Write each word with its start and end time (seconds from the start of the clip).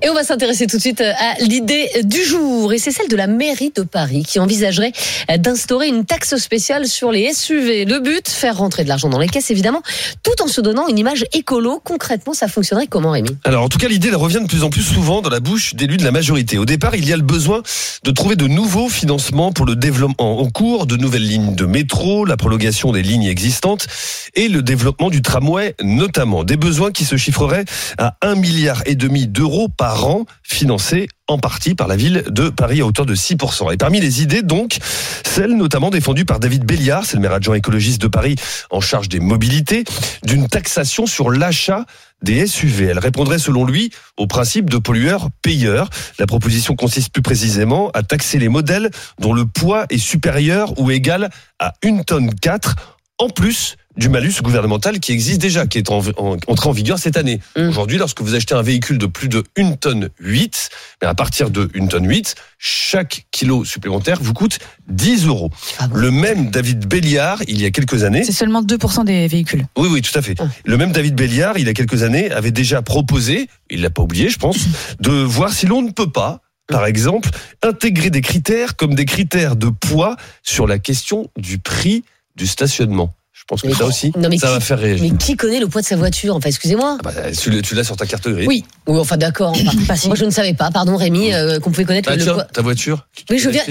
Et 0.00 0.08
on 0.08 0.14
va 0.14 0.22
s'intéresser 0.22 0.66
tout 0.66 0.76
de 0.76 0.82
suite 0.82 1.00
à 1.00 1.34
l'idée 1.40 1.88
du 2.04 2.22
jour. 2.22 2.72
Et 2.72 2.78
c'est 2.78 2.92
celle 2.92 3.08
de 3.08 3.16
la 3.16 3.26
mairie 3.26 3.72
de 3.74 3.82
Paris 3.82 4.22
qui 4.24 4.38
envisagerait 4.38 4.92
d'instaurer 5.38 5.88
une 5.88 6.04
taxe 6.04 6.36
spéciale 6.36 6.86
sur 6.86 7.10
les 7.10 7.32
SUV. 7.32 7.84
Le 7.84 7.98
but, 7.98 8.28
faire 8.28 8.58
rentrer 8.58 8.84
de 8.84 8.88
l'argent 8.88 9.08
dans 9.08 9.18
les 9.18 9.28
caisses, 9.28 9.50
évidemment, 9.50 9.82
tout 10.22 10.40
en 10.42 10.46
se 10.46 10.60
donnant 10.60 10.86
une 10.86 10.98
image 10.98 11.24
écolo. 11.32 11.80
Concrètement, 11.82 12.32
ça 12.32 12.46
fonctionnerait 12.46 12.86
comment, 12.86 13.10
Rémi? 13.10 13.30
Alors, 13.44 13.64
en 13.64 13.68
tout 13.68 13.78
cas, 13.78 13.88
l'idée 13.88 14.10
revient 14.10 14.40
de 14.40 14.46
plus 14.46 14.62
en 14.62 14.70
plus 14.70 14.82
souvent 14.82 15.20
dans 15.20 15.30
la 15.30 15.40
bouche 15.40 15.74
d'élus 15.74 15.96
de 15.96 16.04
la 16.04 16.12
majorité. 16.12 16.58
Au 16.58 16.64
départ, 16.64 16.94
il 16.94 17.04
y 17.08 17.12
a 17.12 17.16
le 17.16 17.22
besoin 17.22 17.62
de 18.04 18.10
trouver 18.12 18.36
de 18.36 18.46
nouveaux 18.46 18.88
financements 18.88 19.52
pour 19.52 19.66
le 19.66 19.74
développement 19.74 20.40
en 20.40 20.48
cours, 20.48 20.86
de 20.86 20.96
nouvelles 20.96 21.26
lignes 21.26 21.56
de 21.56 21.64
métro, 21.66 22.24
la 22.24 22.36
prolongation 22.36 22.92
des 22.92 23.02
lignes 23.02 23.26
existantes 23.26 23.88
et 24.34 24.48
le 24.48 24.62
développement 24.62 25.10
du 25.10 25.22
tramway, 25.22 25.74
notamment. 25.82 26.44
Des 26.44 26.56
besoins 26.56 26.92
qui 26.92 27.04
se 27.04 27.16
chiffreraient 27.16 27.64
à 27.98 28.16
un 28.22 28.36
milliard 28.36 28.82
et 28.86 28.94
demi 28.94 29.26
d'euros 29.26 29.68
par 29.68 29.87
an, 29.94 30.26
financés 30.42 31.08
en 31.26 31.38
partie 31.38 31.74
par 31.74 31.88
la 31.88 31.96
ville 31.96 32.24
de 32.28 32.48
Paris 32.48 32.80
à 32.80 32.86
hauteur 32.86 33.06
de 33.06 33.14
6%. 33.14 33.72
Et 33.72 33.76
parmi 33.76 34.00
les 34.00 34.22
idées, 34.22 34.42
donc, 34.42 34.78
celle 35.26 35.56
notamment 35.56 35.90
défendue 35.90 36.24
par 36.24 36.40
David 36.40 36.64
Béliard, 36.64 37.04
c'est 37.04 37.16
le 37.16 37.22
maire 37.22 37.34
adjoint 37.34 37.56
écologiste 37.56 38.00
de 38.00 38.08
Paris 38.08 38.36
en 38.70 38.80
charge 38.80 39.08
des 39.08 39.20
mobilités, 39.20 39.84
d'une 40.24 40.48
taxation 40.48 41.06
sur 41.06 41.30
l'achat 41.30 41.84
des 42.22 42.46
SUV. 42.46 42.86
Elle 42.86 42.98
répondrait 42.98 43.38
selon 43.38 43.64
lui 43.64 43.90
au 44.16 44.26
principe 44.26 44.70
de 44.70 44.78
pollueur-payeur. 44.78 45.88
La 46.18 46.26
proposition 46.26 46.74
consiste 46.74 47.12
plus 47.12 47.22
précisément 47.22 47.90
à 47.90 48.02
taxer 48.02 48.38
les 48.38 48.48
modèles 48.48 48.90
dont 49.20 49.32
le 49.32 49.46
poids 49.46 49.86
est 49.90 49.98
supérieur 49.98 50.78
ou 50.80 50.90
égal 50.90 51.30
à 51.58 51.74
une 51.82 52.04
tonne 52.04 52.34
4 52.34 52.74
en 53.18 53.28
plus 53.28 53.76
du 53.98 54.08
malus 54.08 54.40
gouvernemental 54.42 55.00
qui 55.00 55.12
existe 55.12 55.40
déjà, 55.40 55.66
qui 55.66 55.76
est 55.78 55.90
en, 55.90 56.00
en- 56.16 56.36
entré 56.46 56.68
en 56.68 56.72
vigueur 56.72 56.98
cette 56.98 57.16
année. 57.16 57.40
Mm. 57.56 57.68
Aujourd'hui, 57.68 57.98
lorsque 57.98 58.20
vous 58.22 58.34
achetez 58.34 58.54
un 58.54 58.62
véhicule 58.62 58.96
de 58.96 59.06
plus 59.06 59.28
de 59.28 59.42
1 59.58 59.72
tonne 59.72 60.08
8, 60.20 60.70
mais 61.02 61.08
à 61.08 61.14
partir 61.14 61.50
de 61.50 61.68
1 61.74 61.86
tonne 61.88 62.08
8, 62.08 62.36
chaque 62.58 63.26
kilo 63.32 63.64
supplémentaire 63.64 64.18
vous 64.22 64.32
coûte 64.34 64.60
10 64.88 65.26
euros. 65.26 65.50
Ah 65.78 65.88
bon 65.88 65.96
Le 65.96 66.10
même 66.12 66.50
David 66.50 66.86
Béliard, 66.86 67.42
il 67.48 67.60
y 67.60 67.66
a 67.66 67.70
quelques 67.70 68.04
années, 68.04 68.22
C'est 68.24 68.32
seulement 68.32 68.62
2% 68.62 69.04
des 69.04 69.26
véhicules. 69.26 69.66
oui, 69.76 69.88
oui, 69.90 70.00
tout 70.00 70.16
à 70.16 70.22
fait. 70.22 70.36
Ah. 70.38 70.44
Le 70.64 70.76
même 70.76 70.92
David 70.92 71.16
Béliard, 71.16 71.58
il 71.58 71.66
y 71.66 71.68
a 71.68 71.74
quelques 71.74 72.04
années, 72.04 72.30
avait 72.30 72.52
déjà 72.52 72.80
proposé, 72.82 73.48
il 73.68 73.82
l'a 73.82 73.90
pas 73.90 74.02
oublié, 74.02 74.28
je 74.30 74.38
pense, 74.38 74.58
de 75.00 75.10
voir 75.10 75.52
si 75.52 75.66
l'on 75.66 75.82
ne 75.82 75.90
peut 75.90 76.10
pas, 76.10 76.40
par 76.68 76.86
exemple, 76.86 77.30
intégrer 77.62 78.10
des 78.10 78.20
critères 78.20 78.76
comme 78.76 78.94
des 78.94 79.06
critères 79.06 79.56
de 79.56 79.68
poids 79.70 80.16
sur 80.44 80.66
la 80.68 80.78
question 80.78 81.28
du 81.36 81.58
prix 81.58 82.04
du 82.36 82.46
stationnement. 82.46 83.12
Je 83.38 83.44
pense 83.46 83.62
que 83.62 83.68
Mais 83.68 83.74
ça 83.74 83.86
aussi, 83.86 84.12
non, 84.18 84.28
mais 84.28 84.36
ça 84.36 84.48
qui- 84.48 84.52
va 84.54 84.60
faire 84.60 84.78
réagir. 84.78 85.04
Mais 85.10 85.16
qui 85.16 85.36
connaît 85.36 85.60
le 85.60 85.68
poids 85.68 85.80
de 85.80 85.86
sa 85.86 85.96
voiture 85.96 86.34
Enfin, 86.36 86.48
excusez-moi. 86.48 86.98
Ah 87.00 87.02
bah, 87.04 87.12
tu 87.32 87.74
l'as- 87.74 87.84
sur 87.84 87.96
ta 87.96 88.04
carte 88.04 88.28
grise. 88.28 88.46
Oui, 88.48 88.64
oui, 88.86 88.98
enfin 88.98 89.16
d'accord. 89.16 89.56
moi, 90.06 90.16
je 90.16 90.24
ne 90.24 90.30
savais 90.30 90.54
pas, 90.54 90.70
pardon 90.70 90.96
Rémi, 90.96 91.32
euh, 91.32 91.58
qu'on 91.60 91.70
pouvait 91.70 91.84
connaître 91.84 92.10
Ah, 92.12 92.16
le 92.16 92.22
tiens, 92.22 92.34
poids. 92.34 92.44
ta 92.44 92.62
voiture. 92.62 93.06
Oui, 93.30 93.38
je 93.38 93.48
viens. 93.48 93.62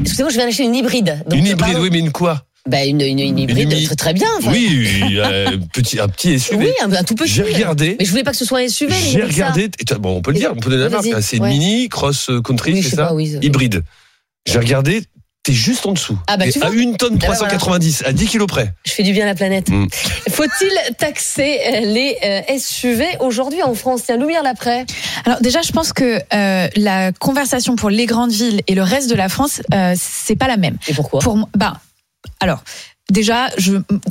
Excusez-moi, 0.00 0.30
je 0.30 0.36
viens 0.36 0.46
d'acheter 0.46 0.64
une 0.64 0.74
hybride. 0.74 1.22
Donc, 1.28 1.38
Une 1.38 1.46
hybride, 1.46 1.58
pardon. 1.72 1.80
oui, 1.82 1.88
mais 1.92 1.98
une 2.00 2.10
quoi? 2.12 2.44
Bah, 2.68 2.84
une, 2.84 3.00
une, 3.00 3.18
une 3.18 3.38
hybride, 3.38 3.72
hymi- 3.72 3.86
très, 3.86 3.96
très 3.96 4.12
bien. 4.12 4.28
enfin. 4.38 4.52
Oui, 4.52 4.86
euh, 5.18 5.56
petit, 5.72 5.98
un 5.98 6.08
petit 6.08 6.38
SUV. 6.38 6.58
Oui, 6.66 6.72
un, 6.84 6.92
un 6.92 7.02
tout 7.02 7.14
petit. 7.14 7.32
J'ai 7.32 7.42
regardé. 7.42 7.96
Mais 7.98 8.04
je 8.04 8.10
voulais 8.10 8.22
pas 8.22 8.30
que 8.32 8.36
ce 8.36 8.44
soit 8.44 8.58
un 8.60 8.68
SUV. 8.68 8.92
J'ai 8.94 9.22
regardé. 9.22 9.64
et 9.78 9.94
Bon, 9.98 10.16
on 10.16 10.22
peut 10.22 10.32
le 10.32 10.38
dire, 10.38 10.52
on 10.54 10.60
peut 10.60 10.70
donner 10.70 10.84
la 10.84 10.88
marque. 10.90 11.06
C'est 11.22 11.38
une 11.38 11.42
ouais. 11.44 11.48
mini 11.50 11.88
cross 11.88 12.30
country, 12.44 12.72
Oui, 12.74 12.82
c'est 12.82 12.96
ça 12.96 13.06
pas, 13.06 13.14
oui. 13.14 13.36
Hybride. 13.42 13.82
J'ai 14.46 14.58
regardé. 14.58 15.04
T'es 15.44 15.52
juste 15.52 15.84
en 15.86 15.92
dessous. 15.92 16.16
Ah 16.28 16.36
bah, 16.36 16.48
tu 16.48 16.62
à 16.62 16.68
vois. 16.68 16.76
une 16.76 16.96
tonne 16.96 17.18
Ah 17.20 17.26
bah, 17.26 17.34
390, 17.34 18.04
à 18.06 18.12
10 18.12 18.26
kilos 18.26 18.46
près. 18.46 18.72
Je 18.86 18.92
fais 18.92 19.02
du 19.02 19.12
bien 19.12 19.24
à 19.24 19.26
la 19.26 19.34
planète. 19.34 19.68
Mm. 19.70 19.86
Faut-il 20.30 20.94
taxer 20.98 21.58
euh, 21.66 21.80
les 21.80 22.16
euh, 22.24 22.58
SUV 22.58 23.04
aujourd'hui 23.18 23.60
en 23.64 23.74
France? 23.74 24.02
Tiens, 24.06 24.18
Lumière 24.18 24.44
l'après. 24.44 24.86
Alors 25.24 25.40
déjà, 25.40 25.60
je 25.62 25.72
pense 25.72 25.92
que 25.92 26.20
euh, 26.32 26.68
la 26.76 27.10
conversation 27.10 27.74
pour 27.74 27.90
les 27.90 28.06
grandes 28.06 28.30
villes 28.30 28.62
et 28.68 28.74
le 28.76 28.82
reste 28.84 29.10
de 29.10 29.16
la 29.16 29.28
France, 29.28 29.62
euh, 29.74 29.94
c'est 29.98 30.36
pas 30.36 30.46
la 30.46 30.56
même. 30.56 30.76
Et 30.86 30.94
pourquoi? 30.94 31.18
Pour 31.20 31.36
moi- 31.36 31.48
bah, 31.56 31.74
alors. 32.38 32.62
Déjà, 33.10 33.48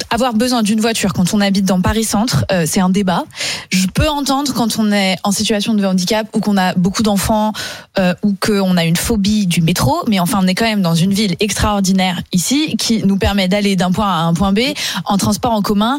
avoir 0.10 0.34
besoin 0.34 0.62
d'une 0.62 0.80
voiture 0.80 1.14
quand 1.14 1.34
on 1.34 1.42
habite 1.42 1.66
dans 1.66 1.82
Paris 1.82 2.04
Centre, 2.04 2.46
euh, 2.52 2.66
c'est 2.68 2.82
un 2.82 2.90
débat. 2.90 3.24
Je 3.72 3.88
peux 3.88 4.08
entendre 4.08 4.54
quand 4.54 4.78
on 4.78 4.92
est 4.92 5.16
en 5.24 5.32
situation 5.32 5.74
de 5.74 5.84
handicap 5.86 6.28
ou 6.36 6.40
qu'on 6.40 6.58
a 6.58 6.76
beaucoup 6.76 7.02
d'enfants 7.02 7.54
euh, 7.98 8.14
ou 8.22 8.36
qu'on 8.40 8.78
a 8.78 8.86
une 8.86 8.98
phobie 8.98 9.48
du 9.48 9.62
métro, 9.62 10.04
mais 10.08 10.20
enfin, 10.20 10.40
on 10.44 10.48
est 10.48 10.56
quand 10.56 10.66
même 10.66 10.82
dans 10.82 10.94
une 10.94 11.14
ville 11.14 11.36
extraordinaire 11.40 12.22
ici 12.32 12.76
qui 12.78 13.04
nous 13.04 13.18
permet 13.18 13.48
d'aller 13.48 13.76
d'un 13.76 13.92
point 13.92 14.08
A 14.08 14.20
à 14.20 14.24
un 14.24 14.34
point 14.34 14.54
B 14.54 14.60
en 15.06 15.18
transport 15.18 15.54
en 15.54 15.62
commun 15.62 15.98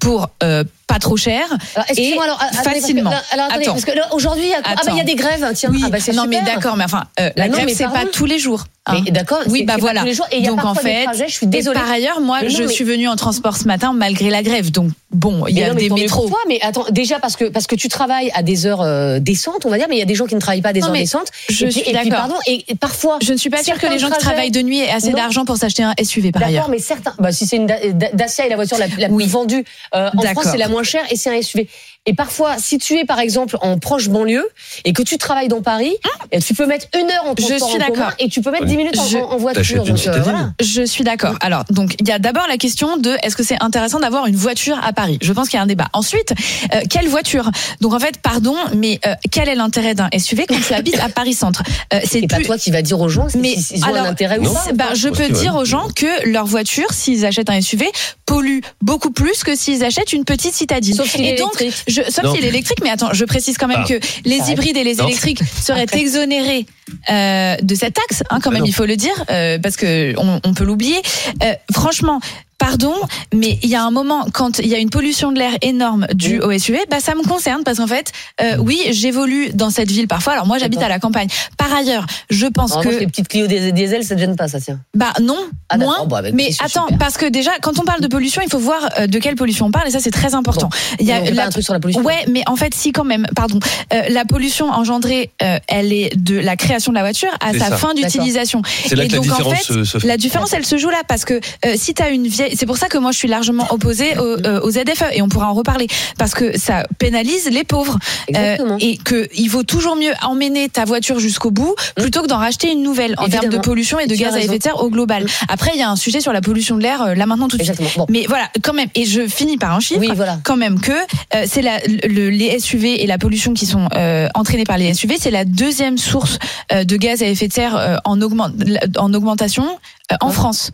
pour 0.00 0.28
euh, 0.42 0.64
pas 0.92 0.98
trop 0.98 1.16
cher. 1.16 1.44
Alors, 1.74 1.86
Et 1.96 2.12
alors, 2.18 2.36
attendez, 2.40 2.56
parce 2.64 2.66
que- 2.74 2.80
facilement. 2.80 3.10
là, 3.10 3.22
alors, 3.32 3.46
attendez, 3.46 3.62
Attends. 3.64 3.72
parce 3.72 3.84
que 3.84 3.92
là, 3.96 4.08
aujourd'hui, 4.12 4.44
il 4.44 4.50
y 4.50 4.54
a 4.54 4.62
quoi 4.62 4.72
Ah, 4.76 4.80
bah, 4.84 4.92
il 4.92 4.98
y 4.98 5.00
a 5.00 5.04
des 5.04 5.14
grèves, 5.14 5.46
tiens. 5.54 5.70
Oui, 5.72 5.82
ah, 5.84 5.88
bah, 5.90 5.98
non 6.14 6.26
mais 6.28 6.40
d'accord, 6.42 6.76
mais 6.76 6.84
enfin, 6.84 7.04
euh, 7.20 7.28
Bah 7.28 7.32
la 7.36 7.48
non, 7.48 7.54
grève 7.54 7.68
c'est 7.74 7.84
pas 7.84 8.04
tous 8.10 8.26
les 8.26 8.38
jours. 8.38 8.64
hein. 8.86 9.00
D'accord, 9.10 9.40
Oui, 9.48 9.64
bah 9.64 9.74
voilà. 9.78 10.00
tous 10.00 10.06
les 10.06 10.14
jours. 10.14 10.26
Et 10.32 10.42
Donc 10.42 10.64
en 10.64 10.74
fait, 10.74 11.04
trajets, 11.04 11.28
je 11.28 11.32
suis 11.32 11.46
désolée. 11.46 11.78
par 11.80 11.90
ailleurs, 11.90 12.20
moi, 12.20 12.38
Mais 12.42 12.48
non, 12.48 12.54
je 12.56 12.62
mais- 12.64 12.68
suis 12.72 12.84
venue 12.84 13.08
en 13.08 13.16
transport 13.16 13.56
ce 13.56 13.64
matin 13.64 13.92
malgré 13.94 14.28
la 14.30 14.42
grève. 14.42 14.70
Donc 14.70 14.90
bon, 15.12 15.46
il 15.46 15.56
y 15.58 15.62
a 15.62 15.68
non, 15.68 15.74
des 15.74 15.88
métros. 15.90 16.28
toi, 16.28 16.38
mais 16.48 16.58
attends, 16.62 16.84
déjà 16.90 17.18
parce 17.18 17.36
que 17.36 17.44
parce 17.46 17.66
que 17.66 17.74
tu 17.76 17.88
travailles 17.88 18.30
à 18.34 18.42
des 18.42 18.66
heures 18.66 18.82
euh, 18.82 19.18
décentes, 19.20 19.64
on 19.66 19.70
va 19.70 19.78
dire, 19.78 19.86
mais 19.88 19.96
il 19.96 20.00
y 20.00 20.02
a 20.02 20.06
des 20.06 20.14
gens 20.14 20.26
qui 20.26 20.34
ne 20.34 20.40
travaillent 20.40 20.62
pas 20.62 20.70
à 20.70 20.72
des 20.72 20.80
Non, 20.80 20.88
heures 20.88 20.92
décentes. 20.94 21.28
je 21.48 21.64
et 21.66 21.68
puis, 21.68 21.80
suis 21.82 21.92
d'accord. 21.92 22.10
pardon, 22.12 22.34
et, 22.46 22.64
parfois. 22.80 23.18
Je 23.22 23.32
ne 23.32 23.38
suis 23.38 23.50
pas 23.50 23.62
sûre 23.62 23.78
que 23.78 23.86
les 23.86 23.98
gens 23.98 24.10
qui 24.10 24.18
travaillent 24.18 24.50
de 24.50 24.62
nuit 24.62 24.80
aient 24.80 24.90
assez 24.90 25.12
d'argent 25.12 25.44
pour 25.44 25.56
s'acheter 25.56 25.82
un 25.82 25.94
SUV 26.02 26.32
par 26.32 26.42
ailleurs. 26.42 26.62
D'accord, 26.62 26.70
mais 26.70 26.78
certains. 26.78 27.14
Bah, 27.18 27.32
si 27.32 27.46
c'est 27.46 27.56
une 27.56 27.66
Da- 27.66 27.76
Da- 27.92 28.08
Dacia 28.14 28.46
et 28.46 28.48
la 28.48 28.56
voiture 28.56 28.78
la, 28.78 28.88
plus 28.88 29.26
vendue 29.28 29.64
euh, 29.94 30.10
en. 30.16 30.22
France, 30.32 30.46
c'est 30.50 30.56
la 30.58 30.68
moins 30.68 30.81
chère 30.82 31.10
et 31.10 31.16
c'est 31.16 31.30
un 31.30 31.40
SUV. 31.40 31.68
Et 32.04 32.14
parfois, 32.14 32.56
si 32.58 32.78
tu 32.78 32.98
es 32.98 33.04
par 33.04 33.20
exemple 33.20 33.56
en 33.60 33.78
proche 33.78 34.08
banlieue 34.08 34.44
et 34.84 34.92
que 34.92 35.02
tu 35.02 35.18
travailles 35.18 35.46
dans 35.46 35.62
Paris, 35.62 35.94
et 36.32 36.40
tu 36.40 36.52
peux 36.52 36.66
mettre 36.66 36.86
une 36.98 37.08
heure 37.08 37.24
en 37.26 37.34
Je 37.38 37.46
transport 37.46 37.70
suis 37.70 37.80
en 37.80 37.86
commun 37.86 37.98
d'accord. 38.00 38.12
et 38.18 38.28
tu 38.28 38.40
peux 38.42 38.50
mettre 38.50 38.64
10 38.64 38.76
minutes 38.76 38.98
en, 38.98 39.06
Je- 39.06 39.18
en- 39.18 39.30
en 39.30 39.52
T'achètes 39.52 39.76
voiture. 39.78 39.84
Donc, 39.84 40.06
euh, 40.08 40.20
voilà. 40.22 40.50
Je 40.60 40.82
suis 40.82 41.04
d'accord. 41.04 41.36
Alors, 41.40 41.62
donc, 41.70 41.94
il 42.00 42.08
y 42.08 42.10
a 42.10 42.18
d'abord 42.18 42.46
la 42.48 42.56
question 42.56 42.96
de 42.96 43.16
est-ce 43.22 43.36
que 43.36 43.44
c'est 43.44 43.62
intéressant 43.62 44.00
d'avoir 44.00 44.26
une 44.26 44.34
voiture 44.34 44.80
à 44.82 44.92
Paris? 44.92 45.18
Je 45.22 45.32
pense 45.32 45.48
qu'il 45.48 45.58
y 45.58 45.60
a 45.60 45.62
un 45.62 45.66
débat. 45.66 45.88
Ensuite, 45.92 46.34
euh, 46.74 46.80
quelle 46.90 47.06
voiture? 47.06 47.48
Donc, 47.80 47.94
en 47.94 48.00
fait, 48.00 48.16
pardon, 48.20 48.56
mais 48.74 48.98
euh, 49.06 49.14
quel 49.30 49.48
est 49.48 49.54
l'intérêt 49.54 49.94
d'un 49.94 50.08
SUV 50.18 50.46
quand 50.48 50.58
tu 50.60 50.74
habites 50.74 50.98
à 50.98 51.08
Paris 51.08 51.34
Centre? 51.34 51.62
Euh, 51.94 52.00
C'est 52.04 52.26
pas 52.26 52.40
toi 52.40 52.58
qui 52.58 52.72
va 52.72 52.82
dire 52.82 53.00
aux 53.00 53.08
gens 53.08 53.28
Mais 53.38 53.54
s'ils 53.54 53.76
ils 53.78 53.84
ont 53.84 53.88
alors, 53.88 54.06
un 54.06 54.10
intérêt 54.10 54.38
ou 54.40 54.52
pas. 54.52 54.64
Ben, 54.74 54.94
je 54.94 55.08
peux 55.08 55.28
dire 55.28 55.54
aux 55.54 55.64
gens 55.64 55.86
que 55.94 56.28
leur 56.28 56.46
voiture, 56.46 56.88
s'ils 56.92 57.24
achètent 57.24 57.50
un 57.50 57.60
SUV, 57.60 57.86
pollue 58.26 58.58
beaucoup 58.80 59.12
plus 59.12 59.44
que 59.44 59.54
s'ils 59.54 59.84
achètent 59.84 60.12
une 60.12 60.24
petite 60.24 60.54
citadine. 60.54 60.96
Sauf 60.96 61.14
et 61.16 61.36
donc. 61.36 61.52
Je, 61.92 62.02
sauf 62.10 62.24
Non. 62.24 62.34
s'il 62.34 62.44
est 62.44 62.48
électrique, 62.48 62.78
mais 62.82 62.90
attends, 62.90 63.12
je 63.12 63.24
précise 63.24 63.56
quand 63.58 63.68
même 63.68 63.82
Ah. 63.84 63.88
que 63.88 64.00
les 64.24 64.40
Arrête. 64.40 64.52
hybrides 64.52 64.76
et 64.76 64.84
les 64.84 64.94
Non. 64.96 65.06
électriques 65.06 65.42
seraient 65.60 65.82
Après. 65.82 66.00
exonérés 66.00 66.66
euh, 67.10 67.56
de 67.62 67.74
cette 67.74 67.94
taxe, 67.94 68.22
hein, 68.30 68.38
quand 68.42 68.50
Ah 68.50 68.54
même, 68.54 68.60
non. 68.62 68.66
il 68.66 68.74
faut 68.74 68.86
le 68.86 68.96
dire, 68.96 69.14
euh, 69.30 69.58
parce 69.58 69.76
que 69.76 70.14
on, 70.18 70.40
on 70.44 70.54
peut 70.54 70.64
l'oublier. 70.64 71.00
Euh, 71.42 71.52
franchement. 71.72 72.20
Pardon, 72.64 72.94
mais 73.34 73.58
il 73.62 73.68
y 73.68 73.74
a 73.74 73.82
un 73.82 73.90
moment 73.90 74.26
quand 74.32 74.58
il 74.58 74.66
y 74.68 74.74
a 74.74 74.78
une 74.78 74.90
pollution 74.90 75.32
de 75.32 75.38
l'air 75.38 75.52
énorme 75.62 76.06
due 76.14 76.40
Oui. 76.44 76.56
au 76.56 76.58
SUV, 76.58 76.78
bah 76.90 76.98
ça 77.00 77.14
me 77.14 77.22
concerne 77.22 77.64
parce 77.64 77.78
qu'en 77.78 77.86
fait, 77.86 78.12
euh, 78.40 78.56
oui, 78.58 78.80
j'évolue 78.90 79.50
dans 79.52 79.70
cette 79.70 79.90
ville 79.90 80.06
parfois. 80.08 80.34
Alors 80.34 80.46
moi, 80.46 80.58
j'habite 80.58 80.80
à 80.82 80.88
la 80.88 80.98
campagne. 80.98 81.28
Par 81.56 81.74
ailleurs, 81.74 82.06
je 82.30 82.46
pense 82.46 82.76
que 82.76 82.88
les 82.88 83.06
petites 83.06 83.28
Clio 83.28 83.46
diesel, 83.46 84.04
ça 84.04 84.14
te 84.14 84.20
gêne 84.20 84.36
pas, 84.36 84.48
ça 84.48 84.60
tient. 84.60 84.80
bah 84.94 85.12
non, 85.20 85.38
Ah, 85.70 85.78
moins. 85.78 86.04
Bon, 86.06 86.16
avec 86.16 86.34
mais 86.34 86.46
des 86.48 86.52
sous, 86.52 86.64
attends, 86.64 86.84
super. 86.86 86.98
parce 86.98 87.16
que 87.16 87.26
déjà, 87.26 87.50
quand 87.62 87.78
on 87.80 87.84
parle 87.84 88.00
de 88.00 88.06
pollution, 88.08 88.42
il 88.44 88.50
faut 88.50 88.58
voir 88.58 88.88
euh, 88.98 89.06
de 89.06 89.18
quelle 89.18 89.34
pollution 89.36 89.66
on 89.66 89.70
parle, 89.70 89.88
et 89.88 89.90
ça 89.90 90.00
c'est 90.00 90.10
très 90.10 90.34
important. 90.34 90.68
Il 91.00 91.06
Non, 91.06 91.14
c'est 91.24 91.34
pas 91.34 91.44
un 91.46 91.50
truc 91.50 91.64
sur 91.64 91.72
la 91.72 91.80
pollution. 91.80 92.02
Ouais, 92.02 92.24
mais 92.28 92.42
en 92.46 92.56
fait, 92.56 92.74
si 92.74 92.92
quand 92.92 93.04
même, 93.04 93.26
pardon, 93.34 93.58
Euh, 93.92 94.02
la 94.08 94.24
pollution 94.24 94.70
engendrée, 94.70 95.30
euh, 95.42 95.58
elle 95.68 95.92
est 95.92 96.16
de 96.16 96.38
la 96.38 96.56
création 96.56 96.92
de 96.92 96.96
la 96.96 97.02
voiture 97.02 97.28
à 97.40 97.52
sa 97.52 97.68
ça. 97.70 97.76
fin 97.76 97.94
d'utilisation. 97.94 98.62
C'est 98.86 98.94
là 98.96 99.04
Et 99.04 99.08
que 99.08 99.12
la 99.14 99.18
donc 99.18 99.26
en 99.26 99.36
différence 99.36 99.64
fait, 99.66 99.84
se, 99.84 100.06
la 100.06 100.16
différence, 100.16 100.52
elle 100.52 100.64
se 100.64 100.76
joue 100.78 100.88
là 100.90 101.02
parce 101.06 101.24
que 101.24 101.34
euh, 101.66 101.74
si 101.76 101.92
tu 101.94 102.02
as 102.02 102.10
une 102.10 102.26
vieille, 102.26 102.51
c'est 102.54 102.66
pour 102.66 102.76
ça 102.76 102.88
que 102.88 102.98
moi 102.98 103.12
je 103.12 103.18
suis 103.18 103.28
largement 103.28 103.66
opposée 103.70 104.16
au, 104.18 104.22
euh, 104.46 104.60
aux 104.62 104.70
ZFE 104.70 105.04
et 105.12 105.22
on 105.22 105.28
pourra 105.28 105.48
en 105.50 105.54
reparler 105.54 105.86
parce 106.18 106.34
que 106.34 106.56
ça 106.58 106.84
pénalise 106.98 107.48
les 107.50 107.64
pauvres. 107.64 107.98
Euh, 108.36 108.56
et 108.80 108.96
que 108.96 109.28
il 109.34 109.48
vaut 109.48 109.62
toujours 109.62 109.96
mieux 109.96 110.12
emmener 110.22 110.68
ta 110.68 110.84
voiture 110.84 111.18
jusqu'au 111.18 111.50
bout 111.50 111.74
plutôt 111.96 112.22
que 112.22 112.28
d'en 112.28 112.38
racheter 112.38 112.70
une 112.72 112.82
nouvelle 112.82 113.14
en 113.18 113.28
termes 113.28 113.48
de 113.48 113.58
pollution 113.58 113.98
et 113.98 114.06
de 114.06 114.14
Tu 114.14 114.20
gaz 114.22 114.34
à 114.34 114.40
effet 114.40 114.58
de 114.58 114.62
serre 114.62 114.82
au 114.82 114.90
global. 114.90 115.24
Mm. 115.24 115.28
Après, 115.48 115.70
il 115.74 115.80
y 115.80 115.82
a 115.82 115.90
un 115.90 115.96
sujet 115.96 116.20
sur 116.20 116.32
la 116.32 116.40
pollution 116.40 116.76
de 116.76 116.82
l'air 116.82 117.02
euh, 117.02 117.14
là 117.14 117.26
maintenant 117.26 117.48
tout 117.48 117.56
de 117.58 117.62
suite. 117.62 117.80
Bon. 117.96 118.06
Mais 118.08 118.24
voilà, 118.28 118.48
quand 118.62 118.72
même, 118.72 118.88
et 118.94 119.04
je 119.04 119.26
finis 119.26 119.58
par 119.58 119.72
un 119.74 119.80
chiffre 119.80 120.00
Oui, 120.00 120.10
voilà. 120.14 120.38
quand 120.44 120.56
même 120.56 120.80
que 120.80 120.92
euh, 120.92 121.44
c'est 121.46 121.62
la, 121.62 121.78
le- 121.86 122.30
les 122.30 122.58
SUV 122.60 123.02
et 123.02 123.06
la 123.06 123.18
pollution 123.18 123.52
qui 123.54 123.66
sont 123.66 123.88
euh, 123.96 124.28
entraînées 124.34 124.64
par 124.64 124.78
les 124.78 124.92
SUV, 124.94 125.16
c'est 125.20 125.30
la 125.30 125.44
deuxième 125.44 125.98
source 125.98 126.38
euh, 126.72 126.84
de 126.84 126.96
gaz 126.96 127.22
à 127.22 127.26
effet 127.26 127.48
de 127.48 127.52
serre 127.52 127.76
euh, 127.76 127.96
en, 128.04 128.20
en 128.20 129.14
augmentation 129.14 129.64
euh, 130.12 130.16
en. 130.20 130.30
France. 130.30 130.70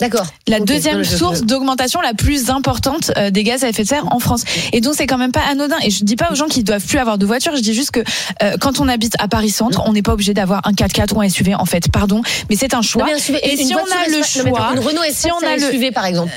D'accord. 0.00 0.26
La 0.48 0.58
deuxième 0.58 1.04
source 1.04 1.42
d'augmentation 1.42 2.00
la 2.00 2.12
plus 2.14 2.50
importante 2.50 3.12
euh, 3.16 3.30
des 3.30 3.44
gaz 3.44 3.62
à 3.62 3.68
effet 3.68 3.84
de 3.84 3.88
serre 3.88 4.12
en 4.12 4.18
France. 4.18 4.42
Et 4.72 4.80
donc 4.80 4.94
c'est 4.96 5.06
quand 5.06 5.18
même 5.18 5.30
pas 5.30 5.42
anodin. 5.48 5.76
Et 5.84 5.90
je 5.90 6.04
dis 6.04 6.16
pas 6.16 6.28
aux 6.32 6.34
gens 6.34 6.46
qui 6.48 6.64
doivent 6.64 6.84
plus 6.84 6.98
avoir 6.98 7.18
de 7.18 7.26
voiture, 7.26 7.54
je 7.54 7.60
dis 7.62 7.72
juste 7.74 7.92
que 7.92 8.00
euh, 8.42 8.56
quand 8.60 8.80
on 8.80 8.88
habite 8.88 9.14
à 9.20 9.28
Paris 9.28 9.50
Centre, 9.50 9.82
on 9.86 9.92
n'est 9.92 10.02
pas 10.02 10.14
obligé 10.14 10.34
d'avoir 10.34 10.60
un 10.66 10.72
4x4 10.72 11.14
ou 11.14 11.20
un 11.20 11.28
SUV 11.28 11.54
en 11.54 11.66
fait. 11.66 11.88
Pardon, 11.92 12.22
mais 12.50 12.56
c'est 12.56 12.74
un 12.74 12.82
choix. 12.82 13.02
Non, 13.02 13.08
mais 13.10 13.14
un 13.14 13.18
SUV, 13.18 13.38
Et 13.44 13.56
si 13.56 13.74
on 13.74 13.78
a 13.78 14.08
le 14.08 14.22
choix, 14.24 14.72
une 14.72 14.80
Renault 14.80 15.02
si 15.12 15.28
on 15.30 15.46
a 15.46 15.56
le- 15.56 15.70
SUV 15.70 15.92
par 15.92 16.06
exemple. 16.06 16.32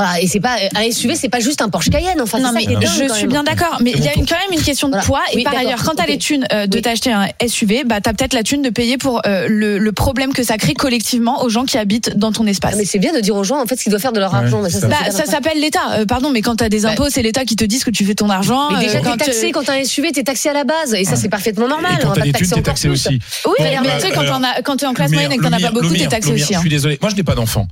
Voilà, 0.00 0.20
et 0.22 0.26
c'est 0.26 0.40
pas 0.40 0.56
un 0.76 0.90
SUV, 0.90 1.14
c'est 1.14 1.28
pas 1.28 1.40
juste 1.40 1.60
un 1.60 1.68
Porsche 1.68 1.90
Cayenne. 1.90 2.20
Enfin, 2.22 2.38
Non 2.38 2.52
mais 2.54 2.64
ça 2.64 2.70
dingue, 2.70 2.82
je 2.86 3.06
quand 3.08 3.14
suis 3.14 3.26
bien 3.26 3.42
d'accord, 3.42 3.78
mais 3.82 3.90
il 3.94 4.02
y 4.02 4.08
a 4.08 4.14
une- 4.14 4.24
quand 4.26 4.36
même 4.36 4.52
une 4.58 4.62
question 4.64 4.88
de 4.88 4.92
Voilà. 4.92 5.06
poids. 5.06 5.20
Et 5.32 5.36
Oui, 5.36 5.44
par 5.44 5.54
ailleurs, 5.56 5.82
quand 5.84 5.94
t'as 5.94 6.04
Ok. 6.04 6.08
les 6.08 6.18
thunes 6.18 6.46
euh, 6.52 6.66
de 6.66 6.76
Oui. 6.76 6.82
t'acheter 6.82 7.12
un 7.12 7.28
SUV, 7.46 7.84
bah 7.84 8.00
t'as 8.00 8.12
peut-être 8.14 8.32
la 8.32 8.42
thune 8.42 8.62
de 8.62 8.70
payer 8.70 8.96
pour 8.96 9.20
euh, 9.26 9.46
le, 9.48 9.78
le 9.78 9.92
problème 9.92 10.32
que 10.32 10.42
ça 10.42 10.56
crée 10.56 10.72
collectivement 10.74 11.42
aux 11.42 11.48
gens 11.50 11.64
qui 11.64 11.76
habitent 11.76 12.16
dans 12.16 12.32
ton 12.32 12.46
espace. 12.46 12.70
Ah, 12.74 12.78
mais 12.78 12.84
c'est 12.86 12.98
bien 12.98 13.12
de 13.12 13.20
dire 13.20 13.36
aux 13.36 13.44
gens 13.44 13.60
en 13.60 13.66
fait 13.66 13.76
ce 13.76 13.82
qu'ils 13.82 13.90
doivent 13.90 14.00
faire 14.00 14.12
de 14.12 14.20
leur 14.20 14.32
Ouais, 14.32 14.38
argent. 14.38 14.62
Mais 14.62 14.70
ça, 14.70 14.86
Bah, 14.88 14.96
ça 15.10 15.18
après. 15.20 15.26
s'appelle 15.26 15.60
l'État. 15.60 15.80
Euh, 15.98 16.06
pardon, 16.06 16.30
mais 16.30 16.40
quand 16.40 16.56
t'as 16.56 16.68
des 16.70 16.80
Bah. 16.80 16.90
impôts, 16.92 17.10
c'est 17.10 17.22
l'État 17.22 17.44
qui 17.44 17.56
te 17.56 17.64
dit 17.64 17.78
ce 17.78 17.84
que 17.84 17.90
tu 17.90 18.04
fais 18.04 18.14
ton 18.14 18.30
argent. 18.30 18.70
Mais 18.72 18.86
déjà, 18.86 18.98
euh, 18.98 19.02
t'es 19.02 19.08
quand, 19.10 19.16
taxé 19.18 19.46
euh, 19.48 19.50
quand 19.52 19.64
t'as 19.64 19.74
un 19.74 19.84
SUV, 19.84 20.12
t'es 20.12 20.22
taxé 20.22 20.48
à 20.48 20.52
la 20.54 20.64
base. 20.64 20.94
Et 20.94 21.04
ça, 21.04 21.16
c'est 21.16 21.28
parfaitement 21.28 21.68
normal. 21.68 21.92
Et 21.98 22.02
quand 22.02 22.12
t'as 22.12 22.22
des 22.22 22.32
thunes, 22.32 22.48
t'es 22.50 22.62
taxé 22.62 22.88
aussi. 22.88 23.18
Oui, 23.44 23.52
mais 23.58 23.76
euh, 23.76 23.80
tu 23.96 24.06
sais, 24.06 24.12
quand 24.12 24.24
quand 24.64 24.76
t'es 24.76 24.86
en 24.86 24.94
classe 24.94 25.10
moyenne 25.10 25.32
et 25.32 25.36
que 25.36 25.42
t'en 25.42 25.52
as 25.52 25.60
pas 25.60 25.70
beaucoup, 25.70 25.92
t'es 25.94 26.06
taxé 26.06 26.32
aussi. 26.32 26.52
Je 26.52 26.54
hein. 26.58 26.60
suis 26.60 26.70
désolé. 26.70 26.98
Moi, 27.02 27.10
je 27.10 27.16
n'ai 27.16 27.22
pas 27.22 27.34
d'enfant. 27.34 27.66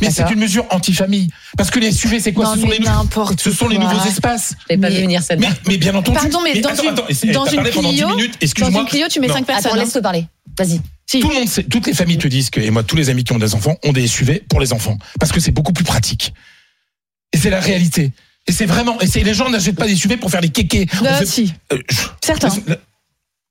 Mais 0.00 0.10
c'est 0.10 0.28
une 0.30 0.38
mesure 0.40 0.64
anti-famille. 0.70 1.28
Parce 1.56 1.70
que 1.70 1.78
les 1.78 1.92
SUV, 1.92 2.18
c'est 2.20 2.32
quoi? 2.32 2.46
Non, 2.46 2.54
Ce 2.54 2.60
sont 2.60 2.66
mais 2.66 2.78
les 2.78 2.84
nou- 2.84 2.86
n'importe 2.86 3.40
Ce 3.40 3.50
sont 3.52 3.68
les 3.68 3.76
quoi. 3.76 3.92
nouveaux 3.92 4.04
espaces. 4.06 4.54
J'avais 4.68 4.80
pas 4.80 4.88
Mais- 4.90 5.00
venir 5.02 5.20
Mais, 5.20 5.26
celle-là. 5.26 5.48
mais 5.68 5.76
bien 5.76 5.94
entendu. 5.94 6.16
Pardon, 6.18 6.40
mais 6.42 6.60
dans 6.60 6.70
attends, 6.70 6.82
une- 6.82 6.88
attends, 6.90 7.06
dans 7.32 7.44
une 7.46 7.56
parlé 7.56 7.70
pendant 7.70 7.90
10 7.90 7.96
Clio, 7.96 8.08
minutes. 8.16 8.38
Dans 8.58 8.70
une 8.80 8.86
Clio, 8.86 9.06
tu 9.08 9.20
mets 9.20 9.26
Non. 9.28 9.34
5 9.34 9.46
personnes. 9.46 9.72
Attends, 9.72 9.80
laisse-le 9.80 10.00
parler. 10.02 10.26
Vas-y. 10.58 10.80
Si. 11.06 11.20
Tout 11.20 11.28
le 11.28 11.34
monde 11.34 11.48
sait, 11.48 11.62
toutes 11.64 11.86
les 11.86 11.94
familles 11.94 12.16
te 12.18 12.26
disent 12.28 12.48
que, 12.50 12.60
et 12.60 12.70
moi, 12.70 12.82
tous 12.82 12.96
les 12.96 13.10
amis 13.10 13.22
qui 13.24 13.32
ont 13.32 13.38
des 13.38 13.54
enfants 13.54 13.76
ont 13.84 13.92
des 13.92 14.06
SUV 14.08 14.42
pour 14.48 14.60
les 14.60 14.72
enfants. 14.72 14.96
Parce 15.20 15.30
que 15.30 15.40
c'est 15.40 15.50
beaucoup 15.52 15.72
plus 15.74 15.84
pratique. 15.84 16.32
Et 17.34 17.38
c'est 17.38 17.50
la 17.50 17.60
réalité. 17.60 18.12
Et 18.46 18.52
c'est 18.52 18.66
vraiment, 18.66 18.98
et 19.00 19.24
les 19.24 19.34
gens 19.34 19.48
n'achètent 19.50 19.76
pas 19.76 19.86
des 19.86 19.94
SUV 19.94 20.16
pour 20.16 20.30
faire 20.30 20.40
les 20.40 20.48
kékés. 20.48 20.86
On 21.00 21.04
Bah, 21.04 21.14
fait- 21.18 21.26
si, 21.26 21.52
euh, 21.72 21.78
je- 21.90 21.96
certains. 22.24 22.48